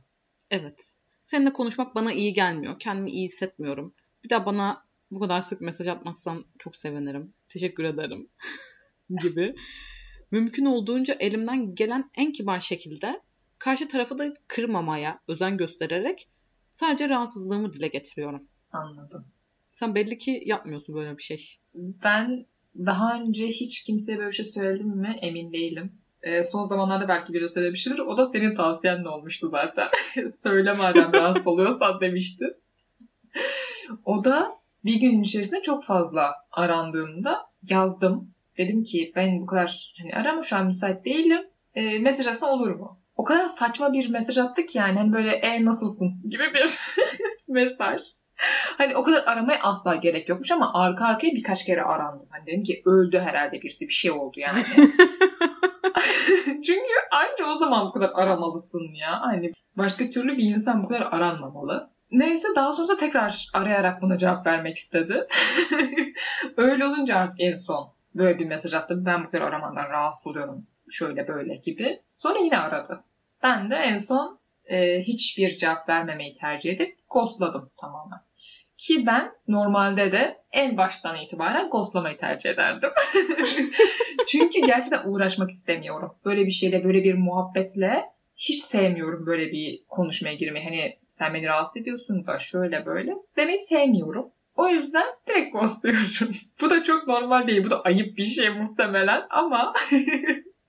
Evet. 0.51 0.99
Seninle 1.23 1.53
konuşmak 1.53 1.95
bana 1.95 2.13
iyi 2.13 2.33
gelmiyor. 2.33 2.79
Kendimi 2.79 3.11
iyi 3.11 3.25
hissetmiyorum. 3.25 3.95
Bir 4.25 4.31
daha 4.31 4.47
bana 4.47 4.87
bu 5.11 5.21
kadar 5.21 5.41
sık 5.41 5.61
mesaj 5.61 5.87
atmazsan 5.87 6.45
çok 6.59 6.77
sevinirim. 6.77 7.35
Teşekkür 7.49 7.85
ederim. 7.85 8.29
gibi. 9.23 9.55
Mümkün 10.31 10.65
olduğunca 10.65 11.15
elimden 11.21 11.75
gelen 11.75 12.11
en 12.15 12.33
kibar 12.33 12.61
şekilde 12.61 13.21
karşı 13.59 13.89
tarafı 13.89 14.19
da 14.19 14.33
kırmamaya 14.49 15.21
özen 15.29 15.57
göstererek 15.57 16.29
sadece 16.71 17.09
rahatsızlığımı 17.09 17.73
dile 17.73 17.89
getiriyorum. 17.89 18.49
Anladım. 18.73 19.27
Sen 19.71 19.95
belli 19.95 20.19
ki 20.19 20.43
yapmıyorsun 20.45 20.95
böyle 20.95 21.19
bir 21.19 21.23
şey. 21.23 21.57
Ben 21.75 22.47
daha 22.77 23.21
önce 23.21 23.47
hiç 23.47 23.83
kimseye 23.83 24.19
böyle 24.19 24.31
bir 24.31 24.37
şey 24.37 24.45
söyledim 24.45 24.89
mi 24.89 25.19
emin 25.23 25.53
değilim. 25.53 25.93
Ee, 26.27 26.45
son 26.45 26.67
zamanlarda 26.67 27.09
belki 27.09 27.33
biri 27.33 27.49
söylemiştir. 27.49 27.99
O 27.99 28.17
da 28.19 28.27
senin 28.27 28.55
tavsiyenle 28.55 29.09
olmuştu 29.09 29.49
zaten. 29.49 29.87
Söyle 30.43 30.73
madem 30.73 31.13
rahatsız 31.13 31.47
oluyorsan 31.47 32.01
demiştin. 32.01 32.53
o 34.05 34.25
da 34.25 34.57
bir 34.85 35.01
gün 35.01 35.23
içerisinde 35.23 35.63
çok 35.63 35.85
fazla 35.85 36.35
arandığımda 36.53 37.47
yazdım. 37.63 38.31
Dedim 38.59 38.83
ki 38.83 39.13
ben 39.17 39.41
bu 39.41 39.47
kadar 39.47 39.95
hani 40.03 40.15
arama 40.15 40.43
şu 40.43 40.57
an 40.57 40.67
müsait 40.67 41.05
değilim. 41.05 41.43
E, 41.75 41.99
mesaj 41.99 42.27
atsan 42.27 42.51
olur 42.51 42.71
mu? 42.71 43.01
O 43.17 43.25
kadar 43.25 43.47
saçma 43.47 43.93
bir 43.93 44.09
mesaj 44.09 44.39
attık 44.39 44.75
yani 44.75 44.99
hani 44.99 45.13
böyle 45.13 45.31
e 45.31 45.65
nasılsın 45.65 46.11
gibi 46.31 46.45
bir 46.55 46.79
mesaj. 47.49 48.03
Hani 48.79 48.97
o 48.97 49.03
kadar 49.03 49.25
aramaya 49.27 49.61
asla 49.63 49.95
gerek 49.95 50.29
yokmuş 50.29 50.51
ama 50.51 50.71
arka 50.75 51.05
arkaya 51.05 51.35
birkaç 51.35 51.65
kere 51.65 51.83
arandım. 51.83 52.27
Hani 52.31 52.47
dedim 52.47 52.63
ki 52.63 52.83
öldü 52.87 53.19
herhalde 53.19 53.63
birisi 53.63 53.89
bir 53.89 53.93
şey 53.93 54.11
oldu 54.11 54.41
yani. 54.41 54.59
Çünkü 56.67 56.93
anca 57.11 57.53
o 57.53 57.55
zaman 57.55 57.87
bu 57.87 57.93
kadar 57.93 58.11
aramalısın 58.15 58.95
ya. 58.95 59.21
Hani 59.21 59.53
başka 59.77 60.11
türlü 60.11 60.39
bir 60.39 60.45
insan 60.45 60.85
bu 60.85 60.89
kadar 60.89 61.09
aranmamalı. 61.11 61.91
Neyse 62.11 62.49
daha 62.57 62.73
sonra 62.73 62.97
tekrar 62.97 63.49
arayarak 63.53 64.03
buna 64.03 64.19
cevap 64.19 64.47
vermek 64.47 64.77
istedi. 64.77 65.27
Öyle 66.57 66.87
olunca 66.87 67.17
artık 67.17 67.41
en 67.41 67.55
son 67.55 67.93
böyle 68.15 68.39
bir 68.39 68.47
mesaj 68.47 68.75
attım. 68.75 69.07
Ben 69.07 69.25
bu 69.25 69.31
kadar 69.31 69.45
aramandan 69.45 69.91
rahatsız 69.91 70.27
oluyorum. 70.27 70.67
Şöyle 70.91 71.29
böyle 71.29 71.57
gibi. 71.57 72.01
Sonra 72.17 72.39
yine 72.39 72.59
aradı. 72.59 73.05
Ben 73.43 73.71
de 73.71 73.75
en 73.75 73.99
son 73.99 74.39
e, 74.65 75.03
hiçbir 75.03 75.57
cevap 75.57 75.89
vermemeyi 75.89 76.37
tercih 76.37 76.73
edip 76.73 76.99
ghostladım 77.11 77.71
tamamen. 77.77 78.26
Ki 78.79 79.07
ben 79.07 79.33
normalde 79.49 80.13
de 80.13 80.37
en 80.53 80.77
baştan 80.77 81.17
itibaren 81.17 81.71
ghostlamayı 81.71 82.19
tercih 82.19 82.51
ederdim. 82.51 82.91
Çünkü 84.29 84.61
gerçekten 84.67 85.09
uğraşmak 85.09 85.51
istemiyorum. 85.51 86.13
Böyle 86.25 86.47
bir 86.47 86.51
şeyle, 86.51 86.85
böyle 86.85 87.05
bir 87.05 87.15
muhabbetle 87.15 88.05
hiç 88.37 88.63
sevmiyorum 88.63 89.27
böyle 89.27 89.53
bir 89.53 89.85
konuşmaya 89.89 90.35
girmeyi. 90.35 90.65
Hani 90.65 90.99
sen 91.09 91.35
beni 91.35 91.47
rahatsız 91.47 91.83
ediyorsun 91.83 92.27
da 92.27 92.39
şöyle 92.39 92.87
böyle 92.87 93.13
demeyi 93.37 93.61
sevmiyorum. 93.61 94.31
O 94.57 94.69
yüzden 94.69 95.07
direkt 95.29 95.53
ghostluyorum. 95.53 96.35
Bu 96.61 96.71
da 96.71 96.85
çok 96.85 97.07
normal 97.07 97.47
değil. 97.47 97.65
Bu 97.65 97.71
da 97.71 97.81
ayıp 97.81 98.17
bir 98.17 98.25
şey 98.25 98.51
muhtemelen 98.51 99.27
ama 99.31 99.75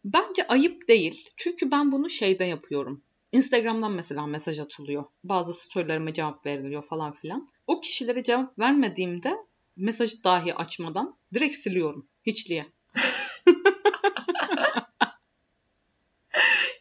Bence 0.05 0.47
ayıp 0.47 0.87
değil. 0.87 1.29
Çünkü 1.37 1.71
ben 1.71 1.91
bunu 1.91 2.09
şeyde 2.09 2.45
yapıyorum. 2.45 3.03
Instagram'dan 3.31 3.91
mesela 3.91 4.25
mesaj 4.25 4.59
atılıyor. 4.59 5.03
Bazı 5.23 5.53
storylerime 5.53 6.13
cevap 6.13 6.45
veriliyor 6.45 6.83
falan 6.83 7.13
filan. 7.13 7.47
O 7.67 7.81
kişilere 7.81 8.23
cevap 8.23 8.59
vermediğimde 8.59 9.37
mesajı 9.75 10.23
dahi 10.23 10.55
açmadan 10.55 11.17
direkt 11.33 11.55
siliyorum. 11.55 12.07
Hiçliğe. 12.25 12.65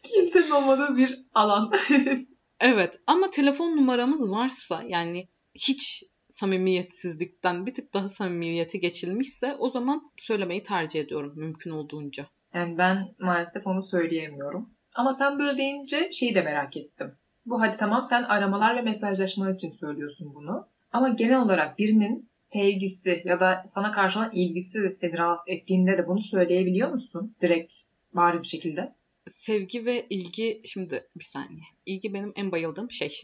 kimsenin 0.03 0.51
olmadığı 0.51 0.97
bir 0.97 1.25
alan. 1.33 1.71
Evet 2.59 2.99
ama 3.07 3.31
telefon 3.31 3.77
numaramız 3.77 4.31
varsa 4.31 4.83
yani 4.87 5.27
hiç 5.53 6.03
samimiyetsizlikten 6.29 7.65
bir 7.65 7.73
tık 7.73 7.93
daha 7.93 8.09
samimiyete 8.09 8.77
geçilmişse 8.77 9.55
o 9.59 9.69
zaman 9.69 10.11
söylemeyi 10.17 10.63
tercih 10.63 10.99
ediyorum 10.99 11.33
mümkün 11.35 11.71
olduğunca. 11.71 12.27
Yani 12.53 12.77
ben 12.77 13.15
maalesef 13.19 13.67
onu 13.67 13.83
söyleyemiyorum. 13.83 14.76
Ama 14.97 15.13
sen 15.13 15.39
böyle 15.39 15.57
deyince 15.57 16.11
şeyi 16.11 16.35
de 16.35 16.41
merak 16.41 16.77
ettim. 16.77 17.15
Bu 17.45 17.61
hadi 17.61 17.77
tamam 17.77 18.03
sen 18.03 18.23
aramalar 18.23 18.75
ve 18.75 18.81
mesajlaşmalar 18.81 19.53
için 19.53 19.69
söylüyorsun 19.69 20.35
bunu. 20.35 20.67
Ama 20.91 21.09
genel 21.09 21.41
olarak 21.41 21.79
birinin 21.79 22.29
sevgisi 22.37 23.21
ya 23.25 23.39
da 23.39 23.63
sana 23.67 23.91
karşı 23.91 24.19
olan 24.19 24.31
ilgisi 24.33 24.91
seni 24.91 25.17
rahatsız 25.17 25.47
ettiğinde 25.47 25.97
de 25.97 26.07
bunu 26.07 26.21
söyleyebiliyor 26.21 26.89
musun? 26.91 27.35
Direkt 27.41 27.73
bariz 28.13 28.43
bir 28.43 28.47
şekilde. 28.47 28.93
Sevgi 29.27 29.85
ve 29.85 30.05
ilgi 30.09 30.61
şimdi 30.65 31.07
bir 31.15 31.23
saniye. 31.23 31.63
İlgi 31.85 32.13
benim 32.13 32.33
en 32.35 32.51
bayıldığım 32.51 32.91
şey. 32.91 33.09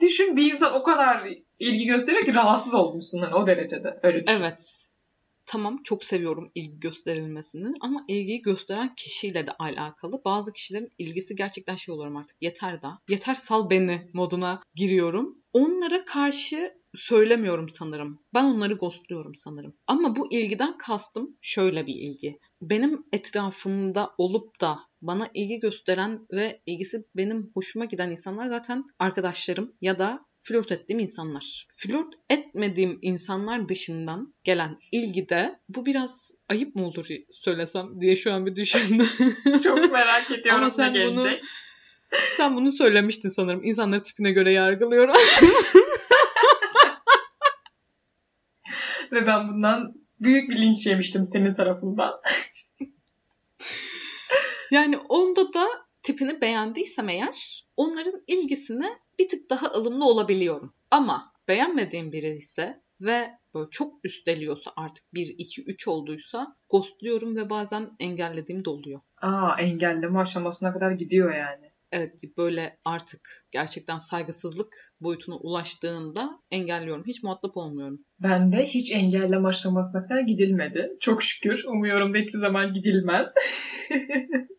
Düşün 0.00 0.36
bir 0.36 0.52
insan 0.52 0.74
o 0.74 0.82
kadar 0.82 1.28
ilgi 1.58 1.84
gösteriyor 1.84 2.24
ki 2.24 2.34
rahatsız 2.34 2.74
olmuşsun 2.74 3.18
hani 3.18 3.34
o 3.34 3.46
derecede. 3.46 4.00
Öyle 4.02 4.26
düşün. 4.26 4.38
evet. 4.40 4.83
Tamam 5.46 5.82
çok 5.84 6.04
seviyorum 6.04 6.50
ilgi 6.54 6.80
gösterilmesini 6.80 7.74
ama 7.80 8.04
ilgiyi 8.08 8.42
gösteren 8.42 8.94
kişiyle 8.94 9.46
de 9.46 9.52
alakalı. 9.52 10.22
Bazı 10.24 10.52
kişilerin 10.52 10.90
ilgisi 10.98 11.36
gerçekten 11.36 11.76
şey 11.76 11.94
oluyorum 11.94 12.16
artık 12.16 12.36
yeter 12.40 12.82
da. 12.82 12.98
Yeter 13.08 13.34
sal 13.34 13.70
beni 13.70 14.10
moduna 14.12 14.60
giriyorum. 14.74 15.38
Onlara 15.52 16.04
karşı 16.04 16.74
söylemiyorum 16.94 17.68
sanırım. 17.68 18.20
Ben 18.34 18.44
onları 18.44 18.74
ghostluyorum 18.74 19.34
sanırım. 19.34 19.74
Ama 19.86 20.16
bu 20.16 20.32
ilgiden 20.32 20.78
kastım 20.78 21.36
şöyle 21.40 21.86
bir 21.86 21.94
ilgi. 21.94 22.38
Benim 22.62 23.04
etrafımda 23.12 24.10
olup 24.18 24.60
da 24.60 24.78
bana 25.02 25.28
ilgi 25.34 25.60
gösteren 25.60 26.26
ve 26.32 26.62
ilgisi 26.66 27.04
benim 27.16 27.50
hoşuma 27.54 27.84
giden 27.84 28.10
insanlar 28.10 28.46
zaten 28.46 28.84
arkadaşlarım 28.98 29.72
ya 29.80 29.98
da 29.98 30.26
flört 30.46 30.72
ettiğim 30.72 30.98
insanlar. 30.98 31.66
Flört 31.76 32.14
etmediğim 32.30 32.98
insanlar 33.02 33.68
dışından 33.68 34.34
gelen 34.44 34.78
ilgide 34.92 35.60
bu 35.68 35.86
biraz 35.86 36.30
ayıp 36.48 36.74
mı 36.74 36.86
olur 36.86 37.06
söylesem 37.30 38.00
diye 38.00 38.16
şu 38.16 38.32
an 38.32 38.46
bir 38.46 38.56
düşündüm. 38.56 39.06
Çok 39.62 39.92
merak 39.92 40.30
ediyorum 40.30 40.62
Ama 40.62 40.70
sen 40.70 40.94
ne 40.94 41.04
bunu- 41.06 41.22
gelecek. 41.22 41.44
Sen 42.36 42.56
bunu 42.56 42.72
söylemiştin 42.72 43.30
sanırım. 43.30 43.64
İnsanları 43.64 44.02
tipine 44.02 44.32
göre 44.32 44.52
yargılıyorum. 44.52 45.14
Ve 49.12 49.26
ben 49.26 49.48
bundan 49.48 49.94
büyük 50.20 50.50
bir 50.50 50.56
linç 50.56 50.86
yemiştim 50.86 51.24
senin 51.24 51.54
tarafından. 51.54 52.20
Yani 54.70 54.98
onda 54.98 55.52
da 55.54 55.66
tipini 56.04 56.40
beğendiysem 56.40 57.08
eğer 57.08 57.66
onların 57.76 58.22
ilgisine 58.26 58.88
bir 59.18 59.28
tık 59.28 59.50
daha 59.50 59.66
ılımlı 59.66 60.04
olabiliyorum. 60.04 60.74
Ama 60.90 61.32
beğenmediğim 61.48 62.12
biri 62.12 62.28
ise 62.28 62.82
ve 63.00 63.30
böyle 63.54 63.70
çok 63.70 64.04
üsteliyorsa 64.04 64.70
artık 64.76 65.14
1, 65.14 65.34
2, 65.38 65.62
3 65.62 65.88
olduysa 65.88 66.56
ghostluyorum 66.70 67.36
ve 67.36 67.50
bazen 67.50 67.90
engellediğim 68.00 68.64
de 68.64 68.70
oluyor. 68.70 69.00
Aa 69.22 69.56
engelleme 69.58 70.18
aşamasına 70.18 70.72
kadar 70.72 70.90
gidiyor 70.90 71.34
yani. 71.34 71.70
Evet 71.92 72.20
böyle 72.38 72.78
artık 72.84 73.46
gerçekten 73.50 73.98
saygısızlık 73.98 74.94
boyutuna 75.00 75.36
ulaştığında 75.36 76.40
engelliyorum. 76.50 77.04
Hiç 77.06 77.22
muhatap 77.22 77.56
olmuyorum. 77.56 78.04
Ben 78.22 78.52
de 78.52 78.66
hiç 78.66 78.92
engelleme 78.92 79.48
aşamasına 79.48 80.06
kadar 80.06 80.20
gidilmedi. 80.20 80.96
Çok 81.00 81.22
şükür. 81.22 81.64
Umuyorum 81.64 82.14
da 82.14 82.18
hiçbir 82.18 82.38
zaman 82.38 82.74
gidilmez. 82.74 83.26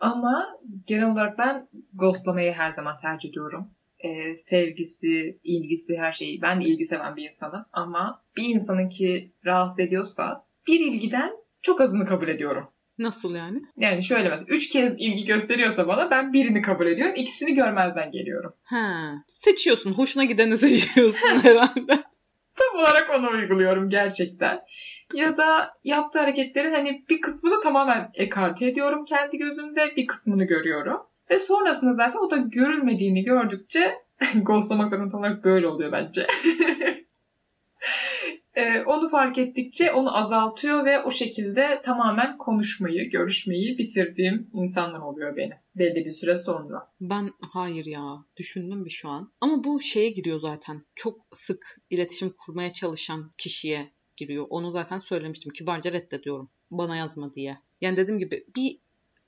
Ama 0.00 0.46
genel 0.86 1.10
olarak 1.12 1.38
ben 1.38 1.68
ghostlamayı 1.94 2.52
her 2.52 2.72
zaman 2.72 3.00
tercih 3.00 3.28
ediyorum. 3.28 3.70
Ee, 3.98 4.36
sevgisi, 4.36 5.38
ilgisi, 5.44 5.96
her 5.98 6.12
şeyi. 6.12 6.42
Ben 6.42 6.60
de 6.60 6.64
ilgi 6.64 6.84
seven 6.84 7.16
bir 7.16 7.24
insanım. 7.24 7.64
Ama 7.72 8.22
bir 8.36 8.54
insanın 8.54 8.88
ki 8.88 9.32
rahatsız 9.46 9.78
ediyorsa 9.78 10.46
bir 10.66 10.80
ilgiden 10.80 11.30
çok 11.62 11.80
azını 11.80 12.06
kabul 12.06 12.28
ediyorum. 12.28 12.68
Nasıl 12.98 13.34
yani? 13.34 13.62
Yani 13.76 14.02
şöyle 14.02 14.28
mesela 14.28 14.46
üç 14.48 14.68
kez 14.68 14.94
ilgi 14.98 15.24
gösteriyorsa 15.24 15.88
bana 15.88 16.10
ben 16.10 16.32
birini 16.32 16.62
kabul 16.62 16.86
ediyorum. 16.86 17.14
ikisini 17.16 17.54
görmezden 17.54 18.10
geliyorum. 18.10 18.52
Ha, 18.62 19.12
seçiyorsun. 19.28 19.92
Hoşuna 19.92 20.24
gideni 20.24 20.58
seçiyorsun 20.58 21.28
herhalde. 21.42 21.98
Tam 22.56 22.80
olarak 22.80 23.10
onu 23.18 23.30
uyguluyorum 23.30 23.90
gerçekten. 23.90 24.60
Ya 25.14 25.36
da 25.36 25.74
yaptığı 25.84 26.18
hareketlerin 26.18 26.72
hani 26.72 27.04
bir 27.08 27.20
kısmını 27.20 27.60
tamamen 27.62 28.10
ekarte 28.14 28.66
ediyorum 28.66 29.04
kendi 29.04 29.38
gözümde, 29.38 29.96
bir 29.96 30.06
kısmını 30.06 30.44
görüyorum. 30.44 31.00
Ve 31.30 31.38
sonrasında 31.38 31.92
zaten 31.92 32.18
o 32.18 32.30
da 32.30 32.36
görülmediğini 32.36 33.24
gördükçe 33.24 33.94
ghostlamak 34.42 34.90
zaten 34.90 35.10
tam 35.10 35.20
olarak 35.20 35.44
böyle 35.44 35.68
oluyor 35.68 35.92
bence. 35.92 36.26
Ee, 38.56 38.82
onu 38.86 39.08
fark 39.08 39.38
ettikçe 39.38 39.92
onu 39.92 40.16
azaltıyor 40.16 40.84
ve 40.84 41.02
o 41.02 41.10
şekilde 41.10 41.82
tamamen 41.84 42.38
konuşmayı, 42.38 43.10
görüşmeyi 43.10 43.78
bitirdiğim 43.78 44.50
insanlar 44.52 45.00
oluyor 45.00 45.36
benim. 45.36 45.56
Belli 45.74 46.04
bir 46.04 46.10
süre 46.10 46.38
sonra. 46.38 46.92
Ben 47.00 47.30
hayır 47.52 47.86
ya 47.86 48.24
düşündüm 48.36 48.84
bir 48.84 48.90
şu 48.90 49.08
an. 49.08 49.32
Ama 49.40 49.64
bu 49.64 49.80
şeye 49.80 50.10
giriyor 50.10 50.40
zaten. 50.40 50.82
Çok 50.94 51.26
sık 51.32 51.66
iletişim 51.90 52.32
kurmaya 52.38 52.72
çalışan 52.72 53.32
kişiye 53.38 53.95
giriyor. 54.16 54.46
Onu 54.50 54.70
zaten 54.70 54.98
söylemiştim. 54.98 55.52
Kibarca 55.52 55.92
reddediyorum. 55.92 56.50
Bana 56.70 56.96
yazma 56.96 57.32
diye. 57.32 57.58
Yani 57.80 57.96
dediğim 57.96 58.18
gibi 58.18 58.44
bir 58.56 58.78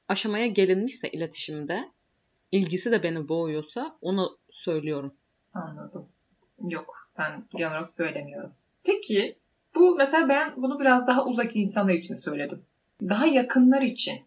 aşamaya 0.09 0.47
gelinmişse 0.47 1.09
iletişimde 1.09 1.89
ilgisi 2.53 2.93
de 2.93 3.03
beni 3.03 3.29
boğuyorsa 3.29 3.97
onu 4.01 4.39
söylüyorum. 4.51 5.15
Anladım. 5.55 6.09
Yok 6.69 7.11
ben 7.19 7.45
genel 7.57 7.71
olarak 7.71 7.89
söylemiyorum. 7.89 8.53
Peki 8.83 9.39
bu 9.75 9.97
mesela 9.97 10.29
ben 10.29 10.55
bunu 10.57 10.81
biraz 10.81 11.07
daha 11.07 11.25
uzak 11.25 11.57
insanlar 11.57 11.95
için 11.95 12.15
söyledim. 12.15 12.63
Daha 13.03 13.27
yakınlar 13.27 13.83
için. 13.83 14.21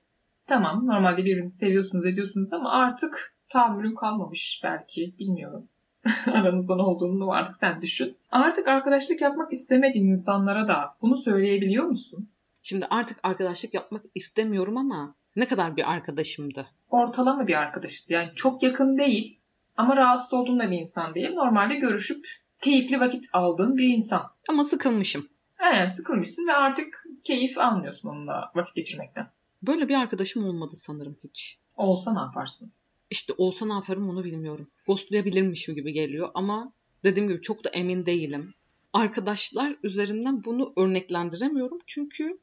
Tamam 0.47 0.87
normalde 0.87 1.25
birbirinizi 1.25 1.57
seviyorsunuz 1.57 2.05
ediyorsunuz 2.05 2.53
ama 2.53 2.71
artık 2.71 3.35
tahammülüm 3.49 3.95
kalmamış 3.95 4.61
belki 4.63 5.13
bilmiyorum. 5.19 5.67
aranızda 6.33 6.75
ne 6.75 6.81
olduğunu 6.81 7.31
artık 7.31 7.55
sen 7.55 7.81
düşün. 7.81 8.17
Artık 8.31 8.67
arkadaşlık 8.67 9.21
yapmak 9.21 9.53
istemediğin 9.53 10.07
insanlara 10.07 10.67
da 10.67 10.95
bunu 11.01 11.17
söyleyebiliyor 11.17 11.85
musun? 11.85 12.29
Şimdi 12.63 12.85
artık 12.89 13.19
arkadaşlık 13.23 13.73
yapmak 13.73 14.03
istemiyorum 14.15 14.77
ama 14.77 15.15
ne 15.35 15.47
kadar 15.47 15.77
bir 15.77 15.91
arkadaşımdı? 15.91 16.67
Ortalama 16.89 17.47
bir 17.47 17.55
arkadaşlık. 17.55 18.09
Yani 18.09 18.29
çok 18.35 18.63
yakın 18.63 18.97
değil 18.97 19.39
ama 19.77 19.95
rahatsız 19.97 20.33
olduğun 20.33 20.59
da 20.59 20.71
bir 20.71 20.77
insan 20.77 21.15
değil. 21.15 21.31
Normalde 21.33 21.75
görüşüp 21.75 22.25
keyifli 22.61 22.99
vakit 22.99 23.25
aldığın 23.33 23.77
bir 23.77 23.87
insan. 23.87 24.31
Ama 24.49 24.63
sıkılmışım. 24.63 25.27
Aynen 25.59 25.87
sıkılmışsın 25.87 26.47
ve 26.47 26.53
artık 26.53 27.05
keyif 27.23 27.57
almıyorsun 27.57 28.09
onunla 28.09 28.51
vakit 28.55 28.75
geçirmekten. 28.75 29.27
Böyle 29.63 29.89
bir 29.89 29.95
arkadaşım 29.95 30.45
olmadı 30.45 30.75
sanırım 30.75 31.17
hiç. 31.23 31.57
Olsa 31.75 32.13
ne 32.13 32.19
yaparsın? 32.19 32.71
İşte 33.11 33.33
olsa 33.37 33.65
ne 33.65 33.73
yaparım 33.73 34.09
onu 34.09 34.23
bilmiyorum. 34.23 34.67
Ghostlayabilirmişim 34.87 35.75
gibi 35.75 35.93
geliyor 35.93 36.29
ama 36.33 36.73
dediğim 37.03 37.29
gibi 37.29 37.41
çok 37.41 37.63
da 37.63 37.69
emin 37.69 38.05
değilim. 38.05 38.53
Arkadaşlar 38.93 39.77
üzerinden 39.83 40.43
bunu 40.43 40.73
örneklendiremiyorum 40.77 41.79
çünkü 41.87 42.39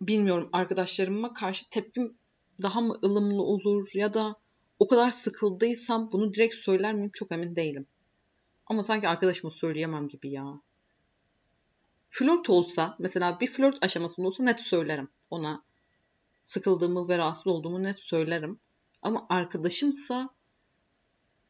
bilmiyorum 0.00 0.48
arkadaşlarıma 0.52 1.32
karşı 1.32 1.70
tepkim 1.70 2.18
daha 2.62 2.80
mı 2.80 2.98
ılımlı 3.04 3.42
olur 3.42 3.90
ya 3.94 4.14
da 4.14 4.36
o 4.78 4.88
kadar 4.88 5.10
sıkıldıysam 5.10 6.12
bunu 6.12 6.32
direkt 6.32 6.54
söyler 6.54 6.94
miyim 6.94 7.10
çok 7.14 7.32
emin 7.32 7.56
değilim. 7.56 7.86
Ama 8.66 8.82
sanki 8.82 9.08
arkadaşıma 9.08 9.50
söyleyemem 9.50 10.08
gibi 10.08 10.30
ya. 10.30 10.60
Flört 12.10 12.50
olsa 12.50 12.96
mesela 12.98 13.40
bir 13.40 13.46
flört 13.46 13.84
aşamasında 13.84 14.26
olsa 14.26 14.44
net 14.44 14.60
söylerim 14.60 15.08
ona. 15.30 15.62
Sıkıldığımı 16.44 17.08
ve 17.08 17.18
rahatsız 17.18 17.46
olduğumu 17.46 17.82
net 17.82 17.98
söylerim. 17.98 18.60
Ama 19.06 19.26
arkadaşımsa 19.28 20.28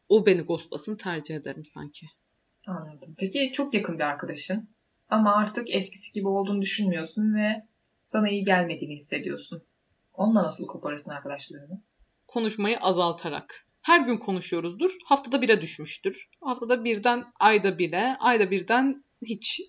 o 0.08 0.26
beni 0.26 0.42
ghostlasın 0.42 0.96
tercih 0.96 1.34
ederim 1.36 1.64
sanki. 1.64 2.06
Anladım. 2.66 3.14
Peki 3.18 3.52
çok 3.52 3.74
yakın 3.74 3.98
bir 3.98 4.04
arkadaşın 4.04 4.68
ama 5.08 5.34
artık 5.34 5.70
eskisi 5.70 6.12
gibi 6.12 6.28
olduğunu 6.28 6.62
düşünmüyorsun 6.62 7.34
ve 7.34 7.66
sana 8.02 8.28
iyi 8.28 8.44
gelmediğini 8.44 8.94
hissediyorsun. 8.94 9.62
Onunla 10.14 10.42
nasıl 10.42 10.66
koparırsın 10.66 11.10
arkadaşlarını? 11.10 11.82
Konuşmayı 12.26 12.78
azaltarak. 12.78 13.66
Her 13.82 14.00
gün 14.00 14.16
konuşuyoruzdur. 14.16 14.90
Haftada 15.04 15.42
bire 15.42 15.60
düşmüştür. 15.60 16.28
Haftada 16.40 16.84
birden 16.84 17.24
ayda 17.40 17.78
bire, 17.78 18.16
ayda 18.20 18.50
birden 18.50 19.04
hiç. 19.22 19.60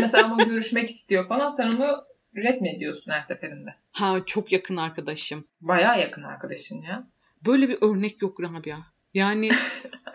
Mesela 0.00 0.24
ama 0.24 0.44
görüşmek 0.44 0.90
istiyor 0.90 1.28
falan 1.28 1.48
sen 1.48 1.70
onu 1.70 2.04
red 2.36 2.60
mi 2.60 2.76
ediyorsun 2.76 3.10
her 3.10 3.20
seferinde? 3.20 3.74
Ha 3.92 4.16
çok 4.26 4.52
yakın 4.52 4.76
arkadaşım. 4.76 5.44
Bayağı 5.60 6.00
yakın 6.00 6.22
arkadaşın 6.22 6.82
ya. 6.82 7.06
Böyle 7.46 7.68
bir 7.68 7.78
örnek 7.80 8.22
yok 8.22 8.40
Rabia. 8.42 8.78
Yani 9.14 9.50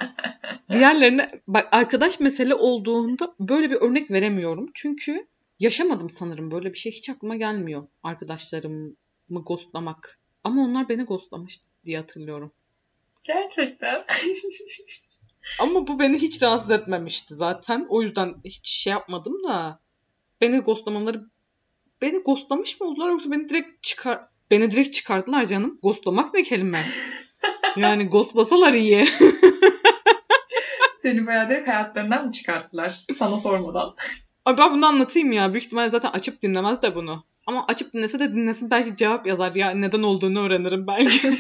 diğerlerine 0.72 1.32
bak 1.48 1.68
arkadaş 1.72 2.20
mesele 2.20 2.56
olduğunda 2.56 3.36
böyle 3.40 3.70
bir 3.70 3.76
örnek 3.76 4.12
veremiyorum. 4.12 4.70
Çünkü 4.74 5.28
yaşamadım 5.60 6.10
sanırım 6.10 6.52
böyle 6.52 6.74
bir 6.74 6.78
şey 6.78 6.92
hiç 6.92 7.10
aklıma 7.10 7.36
gelmiyor. 7.36 7.88
Arkadaşlarımı 8.04 8.96
ghostlamak. 9.30 10.20
Ama 10.44 10.62
onlar 10.62 10.90
beni 10.90 11.04
ghostlamıştı 11.04 11.68
diye 11.86 11.98
hatırlıyorum. 11.98 12.52
Gerçekten. 13.24 14.06
Ama 15.60 15.88
bu 15.88 16.00
beni 16.00 16.18
hiç 16.18 16.44
rahatsız 16.44 16.72
etmemişti 16.72 17.36
zaten. 17.36 17.86
O 17.90 18.02
yüzden 18.02 18.34
hiç 18.46 18.70
şey 18.70 18.92
yapmadım 18.92 19.44
da 19.44 19.80
beni 20.42 20.60
ghostlamaları 20.60 21.30
beni 22.04 22.18
ghostlamış 22.18 22.82
mı 22.82 22.88
oldular 22.88 23.10
yoksa 23.10 23.32
beni 23.32 23.50
direkt 23.50 23.84
çıkar 23.84 24.20
beni 24.52 24.72
direkt 24.72 24.94
çıkardılar 24.94 25.46
canım. 25.46 25.80
Ghostlamak 25.84 26.34
ne 26.34 26.44
kelime? 26.44 26.86
Yani 27.78 28.10
ghostlasalar 28.10 28.74
iyi. 28.74 29.06
Seni 31.02 31.28
bayağı 31.28 31.50
direkt 31.50 31.68
hayatlarından 31.68 32.26
mı 32.26 32.32
çıkarttılar 32.32 33.00
sana 33.20 33.40
sormadan? 33.40 33.96
Abi 34.46 34.58
ben 34.58 34.74
bunu 34.74 34.86
anlatayım 34.86 35.32
ya. 35.32 35.54
Büyük 35.54 35.66
ihtimalle 35.66 35.90
zaten 35.90 36.10
açıp 36.10 36.42
dinlemez 36.42 36.82
de 36.82 36.96
bunu. 36.96 37.26
Ama 37.48 37.66
açıp 37.68 37.94
dinlese 37.94 38.20
de 38.20 38.34
dinlesin 38.34 38.72
belki 38.72 38.96
cevap 38.96 39.28
yazar 39.28 39.56
ya 39.56 39.72
neden 39.72 40.04
olduğunu 40.04 40.40
öğrenirim 40.40 40.88
belki. 40.88 41.34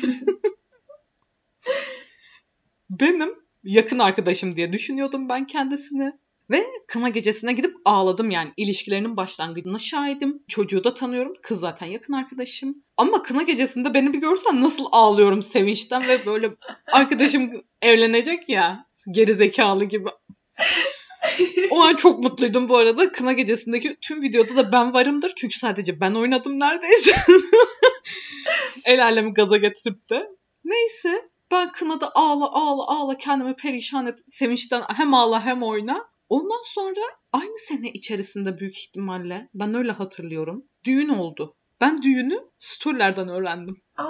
Benim 2.89 3.35
yakın 3.63 3.99
arkadaşım 3.99 4.55
diye 4.55 4.73
düşünüyordum 4.73 5.29
ben 5.29 5.47
kendisini. 5.47 6.13
Ve 6.51 6.65
kına 6.87 7.09
gecesine 7.09 7.53
gidip 7.53 7.75
ağladım 7.85 8.31
yani. 8.31 8.51
ilişkilerinin 8.57 9.17
başlangıcına 9.17 9.79
şahidim. 9.79 10.43
Çocuğu 10.47 10.83
da 10.83 10.93
tanıyorum. 10.93 11.33
Kız 11.41 11.59
zaten 11.59 11.87
yakın 11.87 12.13
arkadaşım. 12.13 12.83
Ama 12.97 13.23
kına 13.23 13.41
gecesinde 13.41 13.93
beni 13.93 14.13
bir 14.13 14.21
görsen 14.21 14.61
nasıl 14.61 14.85
ağlıyorum 14.91 15.43
sevinçten 15.43 16.07
ve 16.07 16.25
böyle 16.25 16.49
arkadaşım 16.91 17.51
evlenecek 17.81 18.49
ya. 18.49 18.85
Geri 19.11 19.33
zekalı 19.33 19.85
gibi. 19.85 20.09
o 21.69 21.81
an 21.81 21.95
çok 21.95 22.19
mutluydum 22.19 22.69
bu 22.69 22.77
arada. 22.77 23.11
Kına 23.11 23.33
gecesindeki 23.33 23.97
tüm 24.01 24.21
videoda 24.21 24.55
da 24.55 24.71
ben 24.71 24.93
varımdır. 24.93 25.33
Çünkü 25.35 25.59
sadece 25.59 26.01
ben 26.01 26.13
oynadım 26.13 26.59
neredeyse. 26.59 27.11
El 28.85 29.03
alemi 29.03 29.33
gaza 29.33 29.57
getirip 29.57 30.09
de. 30.09 30.29
Neyse 30.65 31.29
ben 31.51 31.71
kınada 31.71 32.11
ağla 32.15 32.51
ağla 32.51 32.87
ağla 32.87 33.17
kendimi 33.17 33.55
perişan 33.55 34.07
et 34.07 34.19
sevinçten 34.27 34.81
hem 34.95 35.13
ağla 35.13 35.45
hem 35.45 35.63
oyna. 35.63 36.12
Ondan 36.33 36.63
sonra 36.65 37.05
aynı 37.33 37.57
sene 37.57 37.89
içerisinde 37.89 38.59
büyük 38.59 38.77
ihtimalle 38.77 39.49
ben 39.53 39.73
öyle 39.73 39.91
hatırlıyorum. 39.91 40.65
Düğün 40.85 41.09
oldu. 41.09 41.55
Ben 41.81 42.01
düğünü 42.01 42.39
storylerden 42.59 43.27
öğrendim. 43.29 43.81
Aa, 43.97 44.05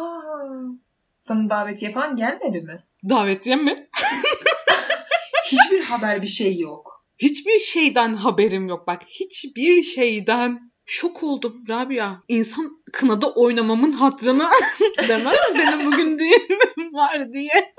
sana 1.20 1.50
davetiye 1.50 1.92
falan 1.94 2.16
gelmedi 2.16 2.62
mi? 2.62 2.84
Davetiye 3.10 3.56
mi? 3.56 3.76
Hiçbir 5.46 5.84
haber 5.84 6.22
bir 6.22 6.28
şey 6.28 6.60
yok. 6.60 7.06
Hiçbir 7.18 7.60
şeyden 7.60 8.14
haberim 8.14 8.68
yok 8.68 8.88
bak. 8.88 9.04
Hiçbir 9.08 9.84
şeyden 9.84 10.72
şok 10.86 11.24
oldum 11.24 11.64
Rabia. 11.70 12.16
İnsan 12.28 12.84
kınada 12.94 13.34
oynamamın 13.34 13.92
hatrına 13.92 14.50
demez 15.08 15.38
mi 15.38 15.60
benim 15.60 15.86
bugün 15.92 16.20
düğünüm 16.20 16.94
var 16.94 17.34
diye. 17.34 17.74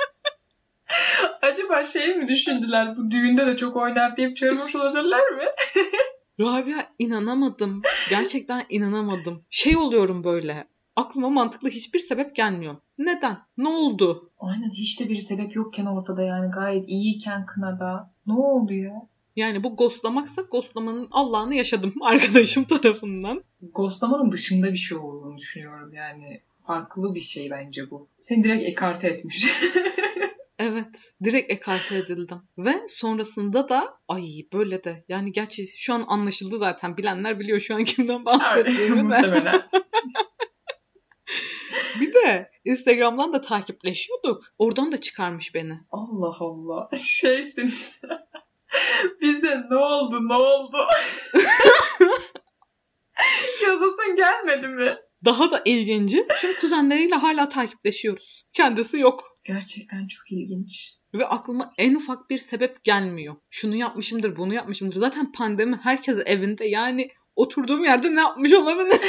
Acaba 1.43 1.85
şey 1.85 2.17
mi 2.17 2.29
düşündüler 2.29 2.97
bu 2.97 3.11
düğünde 3.11 3.47
de 3.47 3.57
çok 3.57 3.77
oynar 3.77 4.17
deyip 4.17 4.37
çağırmış 4.37 4.75
olabilirler 4.75 5.31
mi? 5.31 5.45
Rabia 6.41 6.87
inanamadım. 6.99 7.83
Gerçekten 8.11 8.63
inanamadım. 8.69 9.43
Şey 9.51 9.77
oluyorum 9.77 10.25
böyle. 10.25 10.65
Aklıma 10.97 11.31
mantıklı 11.31 11.69
hiçbir 11.69 11.99
sebep 11.99 12.37
gelmiyor. 12.37 12.77
Neden? 12.99 13.37
Ne 13.59 13.69
oldu? 13.69 14.31
Aynen 14.39 14.71
hiç 14.71 15.01
de 15.01 15.09
bir 15.09 15.21
sebep 15.21 15.57
yokken 15.57 15.87
ortada 15.87 16.23
yani 16.23 16.51
gayet 16.51 16.89
iyiyken 16.89 17.47
kınada. 17.47 18.11
Ne 18.27 18.33
oldu 18.33 18.73
ya? 18.73 19.09
Yani 19.37 19.65
bu 19.65 19.77
ghostlamaksa 19.77 20.43
ghostlamanın 20.43 21.09
Allah'ını 21.11 21.55
yaşadım 21.55 21.95
arkadaşım 22.03 22.65
tarafından. 22.65 23.45
Ghostlamanın 23.75 24.33
dışında 24.33 24.73
bir 24.73 24.79
şey 24.79 24.99
olduğunu 24.99 25.39
düşünüyorum 25.39 25.95
yani. 25.95 26.41
Farklı 26.67 27.15
bir 27.15 27.21
şey 27.21 27.51
bence 27.51 27.91
bu. 27.91 28.09
Seni 28.19 28.45
direkt 28.45 28.69
ekarte 28.69 29.09
etmiş. 29.09 29.47
Evet. 30.59 31.15
Direkt 31.25 31.53
ekarte 31.53 31.97
edildim. 31.97 32.39
Ve 32.59 32.75
sonrasında 32.89 33.69
da 33.69 33.99
ay 34.09 34.25
böyle 34.53 34.85
de 34.85 35.05
yani 35.09 35.33
gerçi 35.33 35.67
şu 35.79 35.95
an 35.95 36.05
anlaşıldı 36.09 36.59
zaten. 36.59 36.97
Bilenler 36.97 37.41
biliyor 37.41 37.61
şu 37.61 37.75
an 37.75 37.85
kimden 37.85 38.25
bahsettiğimi 38.25 39.11
de. 39.11 39.53
bir 42.01 42.13
de 42.13 42.51
Instagram'dan 42.65 43.33
da 43.33 43.41
takipleşiyorduk. 43.41 44.45
Oradan 44.59 44.93
da 44.93 45.01
çıkarmış 45.01 45.55
beni. 45.55 45.81
Allah 45.91 46.37
Allah. 46.41 46.91
Şeysin. 46.99 47.75
Bize 49.21 49.63
ne 49.71 49.77
oldu 49.77 50.29
ne 50.29 50.35
oldu? 50.35 50.77
Yazasın 53.63 54.17
gelmedi 54.17 54.69
mi? 54.69 54.97
Daha 55.25 55.51
da 55.51 55.63
ilginci. 55.65 56.27
Şimdi 56.41 56.57
kuzenleriyle 56.57 57.15
hala 57.15 57.49
takipleşiyoruz. 57.49 58.45
Kendisi 58.53 58.99
yok. 58.99 59.34
Gerçekten 59.45 60.07
çok 60.07 60.33
ilginç. 60.33 60.95
Ve 61.15 61.27
aklıma 61.27 61.73
en 61.79 61.95
ufak 61.95 62.31
bir 62.31 62.39
sebep 62.39 62.85
gelmiyor. 62.85 63.35
Şunu 63.51 63.77
yapmışımdır, 63.77 64.37
bunu 64.37 64.55
yapmışımdır. 64.55 64.97
Zaten 64.97 65.33
pandemi 65.33 65.77
herkes 65.77 66.23
evinde. 66.27 66.65
Yani 66.65 67.11
oturduğum 67.37 67.85
yerde 67.85 68.15
ne 68.15 68.21
yapmış 68.21 68.53
olabilir? 68.53 69.01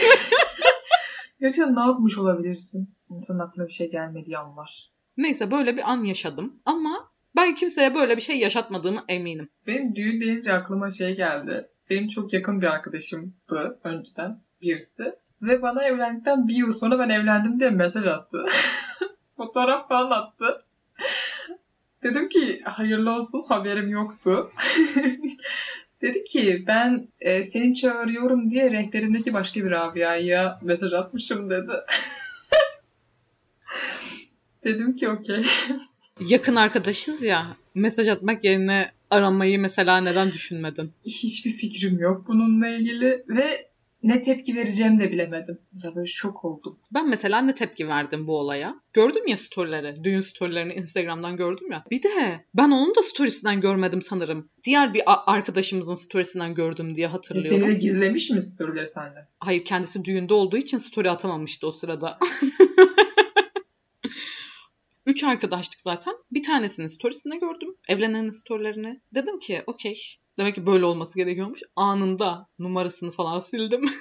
Gerçekten 1.39 1.75
ne 1.75 1.79
yapmış 1.79 2.17
olabilirsin? 2.17 2.95
İnsanın 3.09 3.39
aklına 3.39 3.67
bir 3.67 3.73
şey 3.73 3.91
gelmediği 3.91 4.37
an 4.37 4.57
var. 4.57 4.91
Neyse 5.17 5.51
böyle 5.51 5.77
bir 5.77 5.91
an 5.91 6.03
yaşadım. 6.03 6.61
Ama 6.65 7.11
ben 7.35 7.55
kimseye 7.55 7.95
böyle 7.95 8.17
bir 8.17 8.21
şey 8.21 8.39
yaşatmadığımı 8.39 9.03
eminim. 9.09 9.49
Benim 9.67 9.95
düğün 9.95 10.21
deyince 10.21 10.53
aklıma 10.53 10.91
şey 10.91 11.15
geldi. 11.15 11.67
Benim 11.89 12.09
çok 12.09 12.33
yakın 12.33 12.61
bir 12.61 12.67
arkadaşımdı 12.67 13.79
önceden 13.83 14.41
birisi. 14.61 15.03
Ve 15.41 15.61
bana 15.61 15.83
evlendikten 15.83 16.47
bir 16.47 16.55
yıl 16.55 16.73
sonra 16.73 16.99
ben 16.99 17.09
evlendim 17.09 17.59
diye 17.59 17.69
mesaj 17.69 18.05
attı. 18.05 18.45
Fotoğraf 19.37 19.87
falan 19.87 20.11
attı. 20.11 20.65
Dedim 22.03 22.29
ki 22.29 22.61
hayırlı 22.63 23.11
olsun 23.11 23.45
haberim 23.47 23.89
yoktu. 23.89 24.51
Dedi 26.01 26.23
ki 26.23 26.63
ben 26.67 27.07
e, 27.19 27.43
seni 27.43 27.73
çağırıyorum 27.73 28.51
diye 28.51 28.71
rehberimdeki 28.71 29.33
başka 29.33 29.59
bir 29.59 29.71
Rabia'ya 29.71 30.59
mesaj 30.61 30.93
atmışım 30.93 31.49
dedi. 31.49 31.71
Dedim 34.63 34.95
ki 34.95 35.09
okey. 35.09 35.45
Yakın 36.29 36.55
arkadaşız 36.55 37.23
ya. 37.23 37.45
Mesaj 37.75 38.07
atmak 38.07 38.43
yerine 38.43 38.91
aramayı 39.09 39.59
mesela 39.59 40.01
neden 40.01 40.31
düşünmedin? 40.31 40.91
Hiçbir 41.05 41.57
fikrim 41.57 41.99
yok 41.99 42.27
bununla 42.27 42.67
ilgili 42.67 43.23
ve 43.29 43.69
ne 44.05 44.21
tepki 44.21 44.55
vereceğimi 44.55 44.99
de 44.99 45.11
bilemedim. 45.11 45.59
Mesela 45.73 45.95
böyle 45.95 46.07
şok 46.07 46.45
oldum. 46.45 46.79
Ben 46.93 47.09
mesela 47.09 47.41
ne 47.41 47.55
tepki 47.55 47.87
verdim 47.87 48.27
bu 48.27 48.37
olaya? 48.39 48.75
Gördüm 48.93 49.27
ya 49.27 49.37
storyleri. 49.37 50.03
Düğün 50.03 50.21
storylerini 50.21 50.73
Instagram'dan 50.73 51.37
gördüm 51.37 51.71
ya. 51.71 51.83
Bir 51.91 52.03
de 52.03 52.45
ben 52.53 52.71
onun 52.71 52.95
da 52.95 53.01
storiesinden 53.03 53.61
görmedim 53.61 54.01
sanırım. 54.01 54.49
Diğer 54.63 54.93
bir 54.93 55.01
arkadaşımızın 55.05 55.95
storiesinden 55.95 56.53
gördüm 56.55 56.95
diye 56.95 57.05
E 57.05 57.09
hatırlıyorum. 57.09 57.61
seni 57.61 57.69
de 57.69 57.73
gizlemiş 57.79 58.29
mi 58.29 58.41
storyleri 58.41 58.87
senden? 58.87 59.27
Hayır 59.39 59.65
kendisi 59.65 60.05
düğünde 60.05 60.33
olduğu 60.33 60.57
için 60.57 60.77
story 60.77 61.09
atamamıştı 61.09 61.67
o 61.67 61.71
sırada. 61.71 62.19
Üç 65.05 65.23
arkadaştık 65.23 65.81
zaten. 65.81 66.13
Bir 66.31 66.43
tanesinin 66.43 66.87
storiesinde 66.87 67.37
gördüm. 67.37 67.75
Evlenenin 67.89 68.31
storylerini. 68.31 69.01
Dedim 69.13 69.39
ki 69.39 69.63
okey. 69.67 70.01
Demek 70.37 70.55
ki 70.55 70.65
böyle 70.65 70.85
olması 70.85 71.17
gerekiyormuş. 71.19 71.61
Anında 71.75 72.47
numarasını 72.59 73.11
falan 73.11 73.39
sildim. 73.39 73.85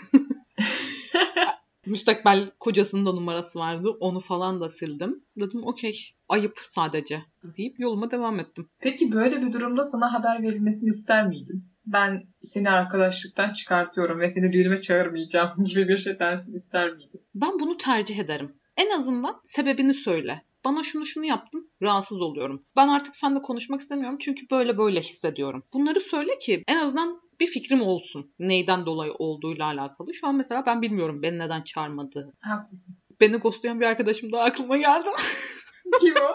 Müstakbel 1.86 2.50
kocasının 2.60 3.06
da 3.06 3.12
numarası 3.12 3.58
vardı. 3.58 3.88
Onu 4.00 4.20
falan 4.20 4.60
da 4.60 4.68
sildim. 4.68 5.24
Dedim 5.36 5.60
okey. 5.64 5.98
Ayıp 6.28 6.58
sadece 6.58 7.22
deyip 7.56 7.80
yoluma 7.80 8.10
devam 8.10 8.40
ettim. 8.40 8.68
Peki 8.78 9.12
böyle 9.12 9.42
bir 9.42 9.52
durumda 9.52 9.84
sana 9.84 10.12
haber 10.12 10.42
verilmesini 10.42 10.90
ister 10.90 11.28
miydin? 11.28 11.64
Ben 11.86 12.26
seni 12.42 12.70
arkadaşlıktan 12.70 13.52
çıkartıyorum 13.52 14.20
ve 14.20 14.28
seni 14.28 14.52
düğünüme 14.52 14.80
çağırmayacağım 14.80 15.64
gibi 15.64 15.88
bir 15.88 15.98
şey 15.98 16.18
dersin 16.18 16.54
ister 16.54 16.92
miydin? 16.92 17.20
Ben 17.34 17.60
bunu 17.60 17.76
tercih 17.76 18.18
ederim. 18.18 18.52
En 18.76 18.98
azından 18.98 19.40
sebebini 19.44 19.94
söyle. 19.94 20.42
Bana 20.64 20.82
şunu 20.82 21.06
şunu 21.06 21.24
yaptın, 21.24 21.70
rahatsız 21.82 22.20
oluyorum. 22.20 22.66
Ben 22.76 22.88
artık 22.88 23.16
seninle 23.16 23.42
konuşmak 23.42 23.80
istemiyorum 23.80 24.18
çünkü 24.20 24.50
böyle 24.50 24.78
böyle 24.78 25.00
hissediyorum. 25.00 25.62
Bunları 25.72 26.00
söyle 26.00 26.38
ki 26.38 26.64
en 26.68 26.76
azından 26.76 27.20
bir 27.40 27.46
fikrim 27.46 27.82
olsun. 27.82 28.34
Neyden 28.38 28.86
dolayı 28.86 29.12
olduğuyla 29.12 29.66
alakalı. 29.66 30.14
Şu 30.14 30.26
an 30.26 30.34
mesela 30.34 30.66
ben 30.66 30.82
bilmiyorum 30.82 31.22
beni 31.22 31.38
neden 31.38 31.62
çağırmadığı. 31.62 32.32
Haklısın. 32.40 32.96
Beni 33.20 33.36
ghostlayan 33.36 33.80
bir 33.80 33.86
arkadaşım 33.86 34.32
daha 34.32 34.42
aklıma 34.42 34.76
geldi. 34.76 35.08
Kim 36.00 36.14
o? 36.16 36.34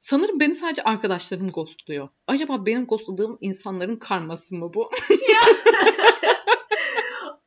Sanırım 0.00 0.40
beni 0.40 0.54
sadece 0.54 0.82
arkadaşlarım 0.82 1.50
ghostluyor. 1.50 2.08
Acaba 2.26 2.66
benim 2.66 2.86
ghostladığım 2.86 3.38
insanların 3.40 3.96
karması 3.96 4.54
mı 4.54 4.74
bu? 4.74 4.90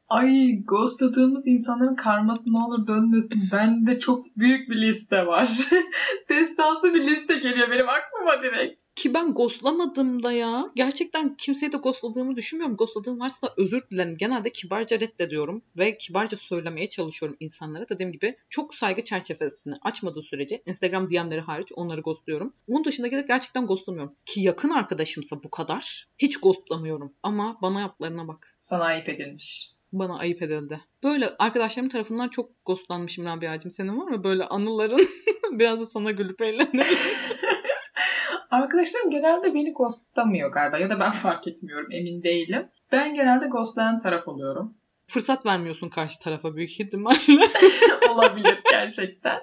Ay 0.10 0.64
ghostladığımız 0.66 1.48
insanların 1.48 1.96
karması 1.96 2.54
ne 2.54 2.58
olur 2.58 2.88
dönmesin. 2.88 3.50
Bende 3.52 4.00
çok 4.00 4.38
büyük 4.38 4.70
bir 4.70 4.82
liste 4.82 5.26
var. 5.26 5.50
Destansı 6.30 6.94
bir 6.94 7.08
liste 7.08 7.36
geliyor 7.36 7.72
benim 7.72 7.90
aklıma 7.90 8.44
direkt. 8.44 8.80
Ki 8.96 9.14
ben 9.14 9.34
ghostlamadığımda 9.34 10.32
ya 10.32 10.66
gerçekten 10.76 11.36
kimseyi 11.36 11.72
de 11.72 11.78
ghostladığımı 11.78 12.36
düşünmüyorum. 12.36 12.78
Ghostladığım 12.78 13.20
varsa 13.20 13.48
da 13.48 13.54
özür 13.58 13.82
dilerim. 13.92 14.18
Genelde 14.18 14.50
kibarca 14.50 15.00
reddediyorum 15.00 15.62
ve 15.78 15.98
kibarca 15.98 16.38
söylemeye 16.38 16.90
çalışıyorum 16.90 17.38
insanlara. 17.40 17.90
Dediğim 17.90 18.12
gibi 18.12 18.36
çok 18.50 18.76
saygı 18.76 19.04
çerçevesini 19.04 19.76
açmadığı 19.82 20.22
sürece 20.22 20.62
Instagram 20.66 21.10
DM'leri 21.10 21.42
hariç 21.42 21.72
onları 21.76 22.02
ghostluyorum. 22.02 22.54
Bunun 22.68 22.86
dışında 22.86 23.08
gelip 23.08 23.28
gerçekten 23.28 23.68
ghostlamıyorum. 23.68 24.16
Ki 24.26 24.42
yakın 24.42 24.70
arkadaşımsa 24.70 25.44
bu 25.44 25.50
kadar 25.50 26.08
hiç 26.18 26.38
ghostlamıyorum. 26.38 27.14
Ama 27.24 27.58
bana 27.62 27.80
yaptıklarına 27.80 28.28
bak. 28.28 28.58
Sana 28.62 28.84
ayıp 28.84 29.10
edilmiş. 29.10 29.79
Bana 29.92 30.20
ayıp 30.20 30.42
edildi. 30.42 30.82
Böyle 31.04 31.26
arkadaşlarım 31.40 31.90
tarafından 31.90 32.28
çok 32.28 32.66
ghostlanmışım 32.66 33.26
Rabia'cığım. 33.26 33.72
Senin 33.72 34.00
var 34.00 34.08
mı 34.08 34.24
böyle 34.24 34.44
anıların? 34.44 35.08
Biraz 35.52 35.82
da 35.82 35.86
sana 35.86 36.12
gülüp 36.12 36.42
eğlenelim. 36.42 36.98
Arkadaşlarım 38.52 39.10
genelde 39.10 39.54
beni 39.54 39.74
ghostlamıyor 39.74 40.52
galiba 40.52 40.78
ya 40.78 40.90
da 40.90 41.00
ben 41.00 41.12
fark 41.12 41.48
etmiyorum 41.48 41.92
emin 41.92 42.24
değilim. 42.24 42.70
Ben 42.92 43.16
genelde 43.16 43.48
ghostlayan 43.48 44.02
taraf 44.02 44.28
oluyorum. 44.28 44.76
Fırsat 45.08 45.46
vermiyorsun 45.46 45.90
karşı 45.90 46.20
tarafa 46.20 46.56
büyük 46.56 46.80
ihtimalle. 46.80 47.18
Olabilir 48.12 48.60
gerçekten. 48.72 49.40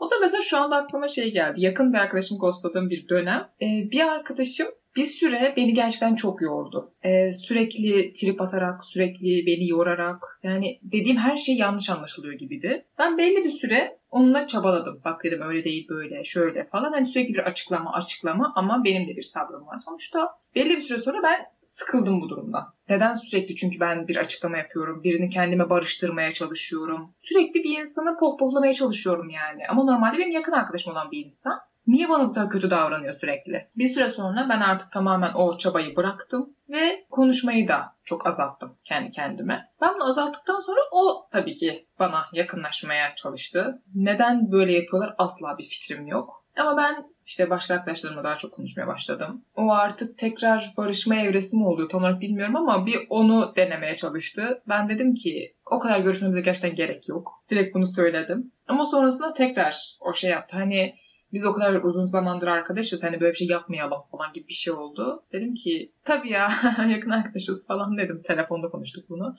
O 0.00 0.10
da 0.10 0.14
mesela 0.20 0.42
şu 0.42 0.58
anda 0.58 0.76
aklıma 0.76 1.08
şey 1.08 1.32
geldi. 1.32 1.60
Yakın 1.60 1.92
bir 1.92 1.98
arkadaşım 1.98 2.38
ghostladığım 2.38 2.90
bir 2.90 3.08
dönem. 3.08 3.48
Ee, 3.62 3.90
bir 3.90 4.00
arkadaşım 4.00 4.68
bir 4.96 5.04
süre 5.04 5.54
beni 5.56 5.74
gerçekten 5.74 6.14
çok 6.14 6.42
yordu. 6.42 6.92
Ee, 7.02 7.32
sürekli 7.32 8.12
trip 8.12 8.40
atarak, 8.40 8.84
sürekli 8.84 9.46
beni 9.46 9.68
yorarak 9.68 10.40
yani 10.42 10.78
dediğim 10.82 11.16
her 11.16 11.36
şey 11.36 11.56
yanlış 11.56 11.90
anlaşılıyor 11.90 12.34
gibiydi. 12.34 12.86
Ben 12.98 13.18
belli 13.18 13.44
bir 13.44 13.50
süre 13.50 13.98
onunla 14.10 14.46
çabaladım. 14.46 15.00
Bak 15.04 15.24
dedim 15.24 15.42
öyle 15.42 15.64
değil 15.64 15.88
böyle 15.88 16.24
şöyle 16.24 16.64
falan. 16.64 16.92
Hani 16.92 17.06
sürekli 17.06 17.34
bir 17.34 17.46
açıklama 17.46 17.92
açıklama 17.92 18.52
ama 18.56 18.84
benim 18.84 19.08
de 19.08 19.16
bir 19.16 19.22
sabrım 19.22 19.66
var. 19.66 19.78
Sonuçta 19.78 20.28
belli 20.54 20.70
bir 20.70 20.80
süre 20.80 20.98
sonra 20.98 21.22
ben 21.22 21.46
sıkıldım 21.62 22.20
bu 22.20 22.28
durumdan. 22.28 22.64
Neden 22.88 23.14
sürekli? 23.14 23.56
Çünkü 23.56 23.80
ben 23.80 24.08
bir 24.08 24.16
açıklama 24.16 24.56
yapıyorum. 24.56 25.02
Birini 25.04 25.30
kendime 25.30 25.70
barıştırmaya 25.70 26.32
çalışıyorum. 26.32 27.14
Sürekli 27.20 27.64
bir 27.64 27.78
insanı 27.80 28.18
pohpohlamaya 28.18 28.74
çalışıyorum 28.74 29.30
yani. 29.30 29.62
Ama 29.68 29.84
normalde 29.84 30.18
benim 30.18 30.30
yakın 30.30 30.52
arkadaşım 30.52 30.92
olan 30.92 31.10
bir 31.10 31.24
insan. 31.24 31.58
Niye 31.88 32.08
bana 32.08 32.28
bu 32.28 32.32
kadar 32.32 32.50
kötü 32.50 32.70
davranıyor 32.70 33.14
sürekli? 33.14 33.66
Bir 33.76 33.88
süre 33.88 34.08
sonra 34.08 34.46
ben 34.48 34.60
artık 34.60 34.92
tamamen 34.92 35.32
o 35.34 35.58
çabayı 35.58 35.96
bıraktım 35.96 36.50
ve 36.68 37.06
konuşmayı 37.10 37.68
da 37.68 37.96
çok 38.04 38.26
azalttım 38.26 38.76
kendi 38.84 39.10
kendime. 39.10 39.68
Ben 39.80 39.94
bunu 39.94 40.08
azalttıktan 40.08 40.60
sonra 40.60 40.80
o 40.92 41.28
tabii 41.32 41.54
ki 41.54 41.86
bana 41.98 42.24
yakınlaşmaya 42.32 43.14
çalıştı. 43.14 43.82
Neden 43.94 44.52
böyle 44.52 44.72
yapıyorlar 44.72 45.14
asla 45.18 45.58
bir 45.58 45.64
fikrim 45.64 46.06
yok. 46.06 46.44
Ama 46.56 46.76
ben 46.76 47.04
işte 47.26 47.50
başka 47.50 47.74
arkadaşlarımla 47.74 48.24
daha 48.24 48.36
çok 48.36 48.52
konuşmaya 48.52 48.86
başladım. 48.86 49.44
O 49.56 49.70
artık 49.70 50.18
tekrar 50.18 50.74
barışma 50.76 51.16
evresi 51.16 51.56
mi 51.56 51.66
oluyor 51.66 51.88
tam 51.88 52.00
olarak 52.00 52.20
bilmiyorum 52.20 52.56
ama 52.56 52.86
bir 52.86 53.06
onu 53.08 53.52
denemeye 53.56 53.96
çalıştı. 53.96 54.62
Ben 54.68 54.88
dedim 54.88 55.14
ki 55.14 55.54
o 55.66 55.78
kadar 55.78 56.00
görüşmemize 56.00 56.40
gerçekten 56.40 56.74
gerek 56.74 57.08
yok. 57.08 57.42
Direkt 57.50 57.74
bunu 57.74 57.86
söyledim. 57.86 58.52
Ama 58.68 58.84
sonrasında 58.84 59.32
tekrar 59.32 59.96
o 60.00 60.14
şey 60.14 60.30
yaptı. 60.30 60.56
Hani 60.56 60.94
biz 61.32 61.44
o 61.44 61.52
kadar 61.52 61.74
uzun 61.74 62.04
zamandır 62.04 62.46
arkadaşız 62.46 63.02
hani 63.02 63.20
böyle 63.20 63.32
bir 63.32 63.36
şey 63.36 63.48
yapmayalım 63.48 63.98
falan 64.10 64.32
gibi 64.32 64.48
bir 64.48 64.54
şey 64.54 64.72
oldu. 64.72 65.22
Dedim 65.32 65.54
ki 65.54 65.92
tabii 66.04 66.30
ya 66.30 66.50
yakın 66.90 67.10
arkadaşız 67.10 67.66
falan 67.66 67.98
dedim. 67.98 68.22
Telefonda 68.24 68.68
konuştuk 68.68 69.04
bunu. 69.08 69.36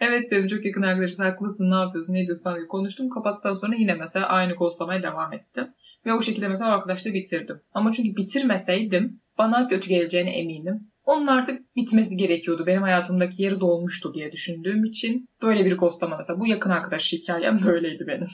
Evet 0.00 0.30
dedim 0.30 0.48
çok 0.48 0.64
yakın 0.64 0.82
arkadaşız 0.82 1.18
haklısın 1.18 1.70
ne 1.70 1.74
yapıyorsun 1.74 2.12
ne 2.12 2.20
ediyorsun 2.20 2.44
falan 2.44 2.58
gibi 2.58 2.68
konuştum. 2.68 3.10
Kapattıktan 3.10 3.54
sonra 3.54 3.74
yine 3.74 3.94
mesela 3.94 4.26
aynı 4.26 4.54
ghostlamaya 4.54 5.02
devam 5.02 5.32
ettim. 5.32 5.68
Ve 6.06 6.14
o 6.14 6.22
şekilde 6.22 6.48
mesela 6.48 6.70
o 6.70 6.74
arkadaşlığı 6.74 7.12
bitirdim. 7.12 7.60
Ama 7.74 7.92
çünkü 7.92 8.16
bitirmeseydim 8.16 9.20
bana 9.38 9.68
kötü 9.68 9.88
geleceğine 9.88 10.30
eminim. 10.30 10.90
Onun 11.04 11.26
artık 11.26 11.76
bitmesi 11.76 12.16
gerekiyordu. 12.16 12.66
Benim 12.66 12.82
hayatımdaki 12.82 13.42
yeri 13.42 13.60
dolmuştu 13.60 14.14
diye 14.14 14.32
düşündüğüm 14.32 14.84
için 14.84 15.28
böyle 15.42 15.64
bir 15.64 15.78
ghostlama 15.78 16.16
mesela. 16.16 16.40
Bu 16.40 16.46
yakın 16.46 16.70
arkadaş 16.70 17.12
hikayem 17.12 17.60
böyleydi 17.66 18.04
benim. 18.06 18.28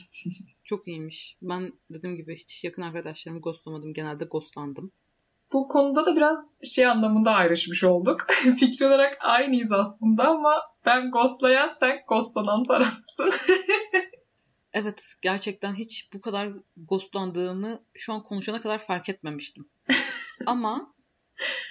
Çok 0.64 0.88
iyiymiş. 0.88 1.36
Ben 1.42 1.72
dediğim 1.90 2.16
gibi 2.16 2.36
hiç 2.36 2.64
yakın 2.64 2.82
arkadaşlarımı 2.82 3.40
ghostlamadım. 3.40 3.92
Genelde 3.92 4.24
ghostlandım. 4.24 4.92
Bu 5.52 5.68
konuda 5.68 6.06
da 6.06 6.16
biraz 6.16 6.38
şey 6.64 6.86
anlamında 6.86 7.30
ayrışmış 7.30 7.84
olduk. 7.84 8.26
Fikir 8.58 8.84
olarak 8.84 9.16
aynıyız 9.20 9.72
aslında 9.72 10.24
ama 10.24 10.62
ben 10.86 11.10
ghostlayan 11.10 11.76
sen 11.80 11.98
ghostlanan 12.08 12.64
tarafsın. 12.64 13.32
Evet 14.72 15.14
gerçekten 15.22 15.74
hiç 15.74 16.12
bu 16.14 16.20
kadar 16.20 16.52
ghostlandığımı 16.76 17.82
şu 17.94 18.12
an 18.12 18.22
konuşana 18.22 18.60
kadar 18.60 18.78
fark 18.78 19.08
etmemiştim. 19.08 19.68
Ama 20.46 20.94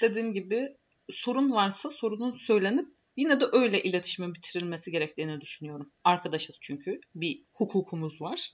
dediğim 0.02 0.34
gibi 0.34 0.78
sorun 1.10 1.52
varsa 1.52 1.90
sorunun 1.90 2.32
söylenip 2.32 2.90
yine 3.18 3.40
de 3.40 3.46
öyle 3.54 3.84
iletişimin 3.84 4.34
bitirilmesi 4.34 4.92
gerektiğini 4.92 5.42
düşünüyorum. 5.42 5.92
Arkadaşız 6.04 6.58
çünkü. 6.62 7.00
Bir 7.16 7.44
hukukumuz 7.54 8.22
var. 8.22 8.54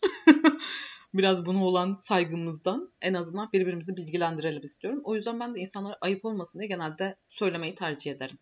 Biraz 1.14 1.46
buna 1.46 1.66
olan 1.66 1.94
saygımızdan 1.94 2.94
en 3.02 3.14
azından 3.14 3.50
birbirimizi 3.54 3.98
bilgilendirelim 3.98 4.66
istiyorum. 4.66 5.02
O 5.04 5.16
yüzden 5.16 5.40
ben 5.40 5.56
de 5.56 5.60
insanlara 5.60 5.98
ayıp 6.02 6.26
olmasın 6.26 6.60
diye 6.60 6.68
genelde 6.68 7.16
söylemeyi 7.28 7.76
tercih 7.76 8.12
ederim. 8.12 8.38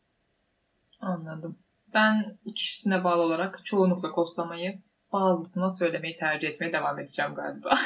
Anladım. 0.99 1.59
Ben 1.93 2.37
kişisine 2.55 3.03
bağlı 3.03 3.21
olarak 3.21 3.65
çoğunlukla 3.65 4.09
ghostlamayı 4.09 4.81
bazısına 5.13 5.69
söylemeyi 5.69 6.17
tercih 6.17 6.47
etmeye 6.47 6.73
devam 6.73 6.99
edeceğim 6.99 7.35
galiba. 7.35 7.79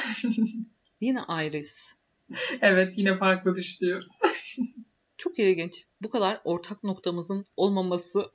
Yine 1.00 1.20
ayrıyız. 1.20 1.98
evet 2.60 2.98
yine 2.98 3.18
farklı 3.18 3.56
düşünüyoruz. 3.56 4.12
Çok 5.24 5.38
ilginç. 5.38 5.84
Bu 6.02 6.10
kadar 6.10 6.40
ortak 6.44 6.84
noktamızın 6.84 7.44
olmaması 7.56 8.18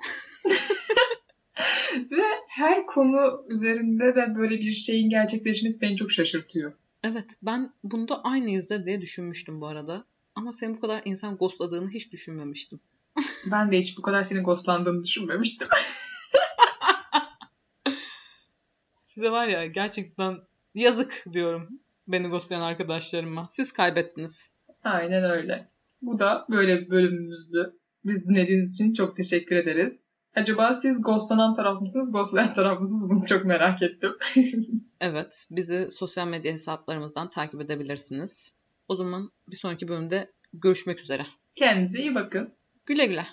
Ve 2.12 2.23
her 2.47 2.86
konu 2.86 3.45
üzerinde 3.49 4.15
de 4.15 4.36
böyle 4.36 4.60
bir 4.60 4.71
şeyin 4.71 5.10
gerçekleşmesi 5.10 5.82
beni 5.82 5.97
çok 5.97 6.12
şaşırtıyor. 6.12 6.73
Evet 7.04 7.25
ben 7.41 7.73
bunda 7.84 8.23
aynıyızdır 8.23 8.86
diye 8.86 9.02
düşünmüştüm 9.02 9.62
bu 9.62 9.67
arada. 9.67 10.06
Ama 10.36 10.54
senin 10.54 10.75
bu 10.75 10.80
kadar 10.80 11.02
insan 11.06 11.38
ghostladığını 11.38 11.89
hiç 11.89 12.12
düşünmemiştim. 12.12 12.80
Ben 13.52 13.71
de 13.71 13.80
hiç 13.80 13.97
bu 13.97 14.02
kadar 14.02 14.23
senin 14.23 14.43
ghostlandığını 14.43 15.04
düşünmemiştim. 15.04 15.67
Size 19.06 19.32
var 19.32 19.47
ya 19.47 19.65
gerçekten 19.65 20.38
yazık 20.75 21.25
diyorum. 21.34 21.80
beni 22.08 22.28
ghostlayan 22.28 22.62
arkadaşlarıma. 22.62 23.47
Siz 23.52 23.71
kaybettiniz. 23.71 24.54
Aynen 24.84 25.23
öyle. 25.23 25.67
Bu 26.02 26.20
da 26.20 26.46
böyle 26.50 26.82
bir 26.82 26.90
bölümümüzdü. 26.90 27.74
Biz 28.06 28.26
dinlediğiniz 28.26 28.74
için 28.74 28.94
çok 28.94 29.18
teşekkür 29.18 29.56
ederiz. 29.56 30.00
Acaba 30.36 30.74
siz 30.74 31.02
ghostlanan 31.02 31.56
taraf 31.56 31.82
mısınız, 31.82 32.12
ghostlayan 32.12 32.54
taraf 32.54 32.80
mısınız? 32.80 33.10
Bunu 33.10 33.26
çok 33.26 33.46
merak 33.46 33.82
ettim. 33.82 34.12
evet, 35.02 35.46
bizi 35.52 35.90
sosyal 35.92 36.28
medya 36.28 36.54
hesaplarımızdan 36.54 37.30
takip 37.30 37.62
edebilirsiniz. 37.62 38.54
O 38.88 38.96
zaman 38.96 39.32
bir 39.48 39.56
sonraki 39.56 39.88
bölümde 39.88 40.32
görüşmek 40.54 41.00
üzere. 41.00 41.26
Kendinize 41.56 42.00
iyi 42.00 42.16
bakın. 42.16 42.54
Güle 42.86 43.06
güle. 43.06 43.26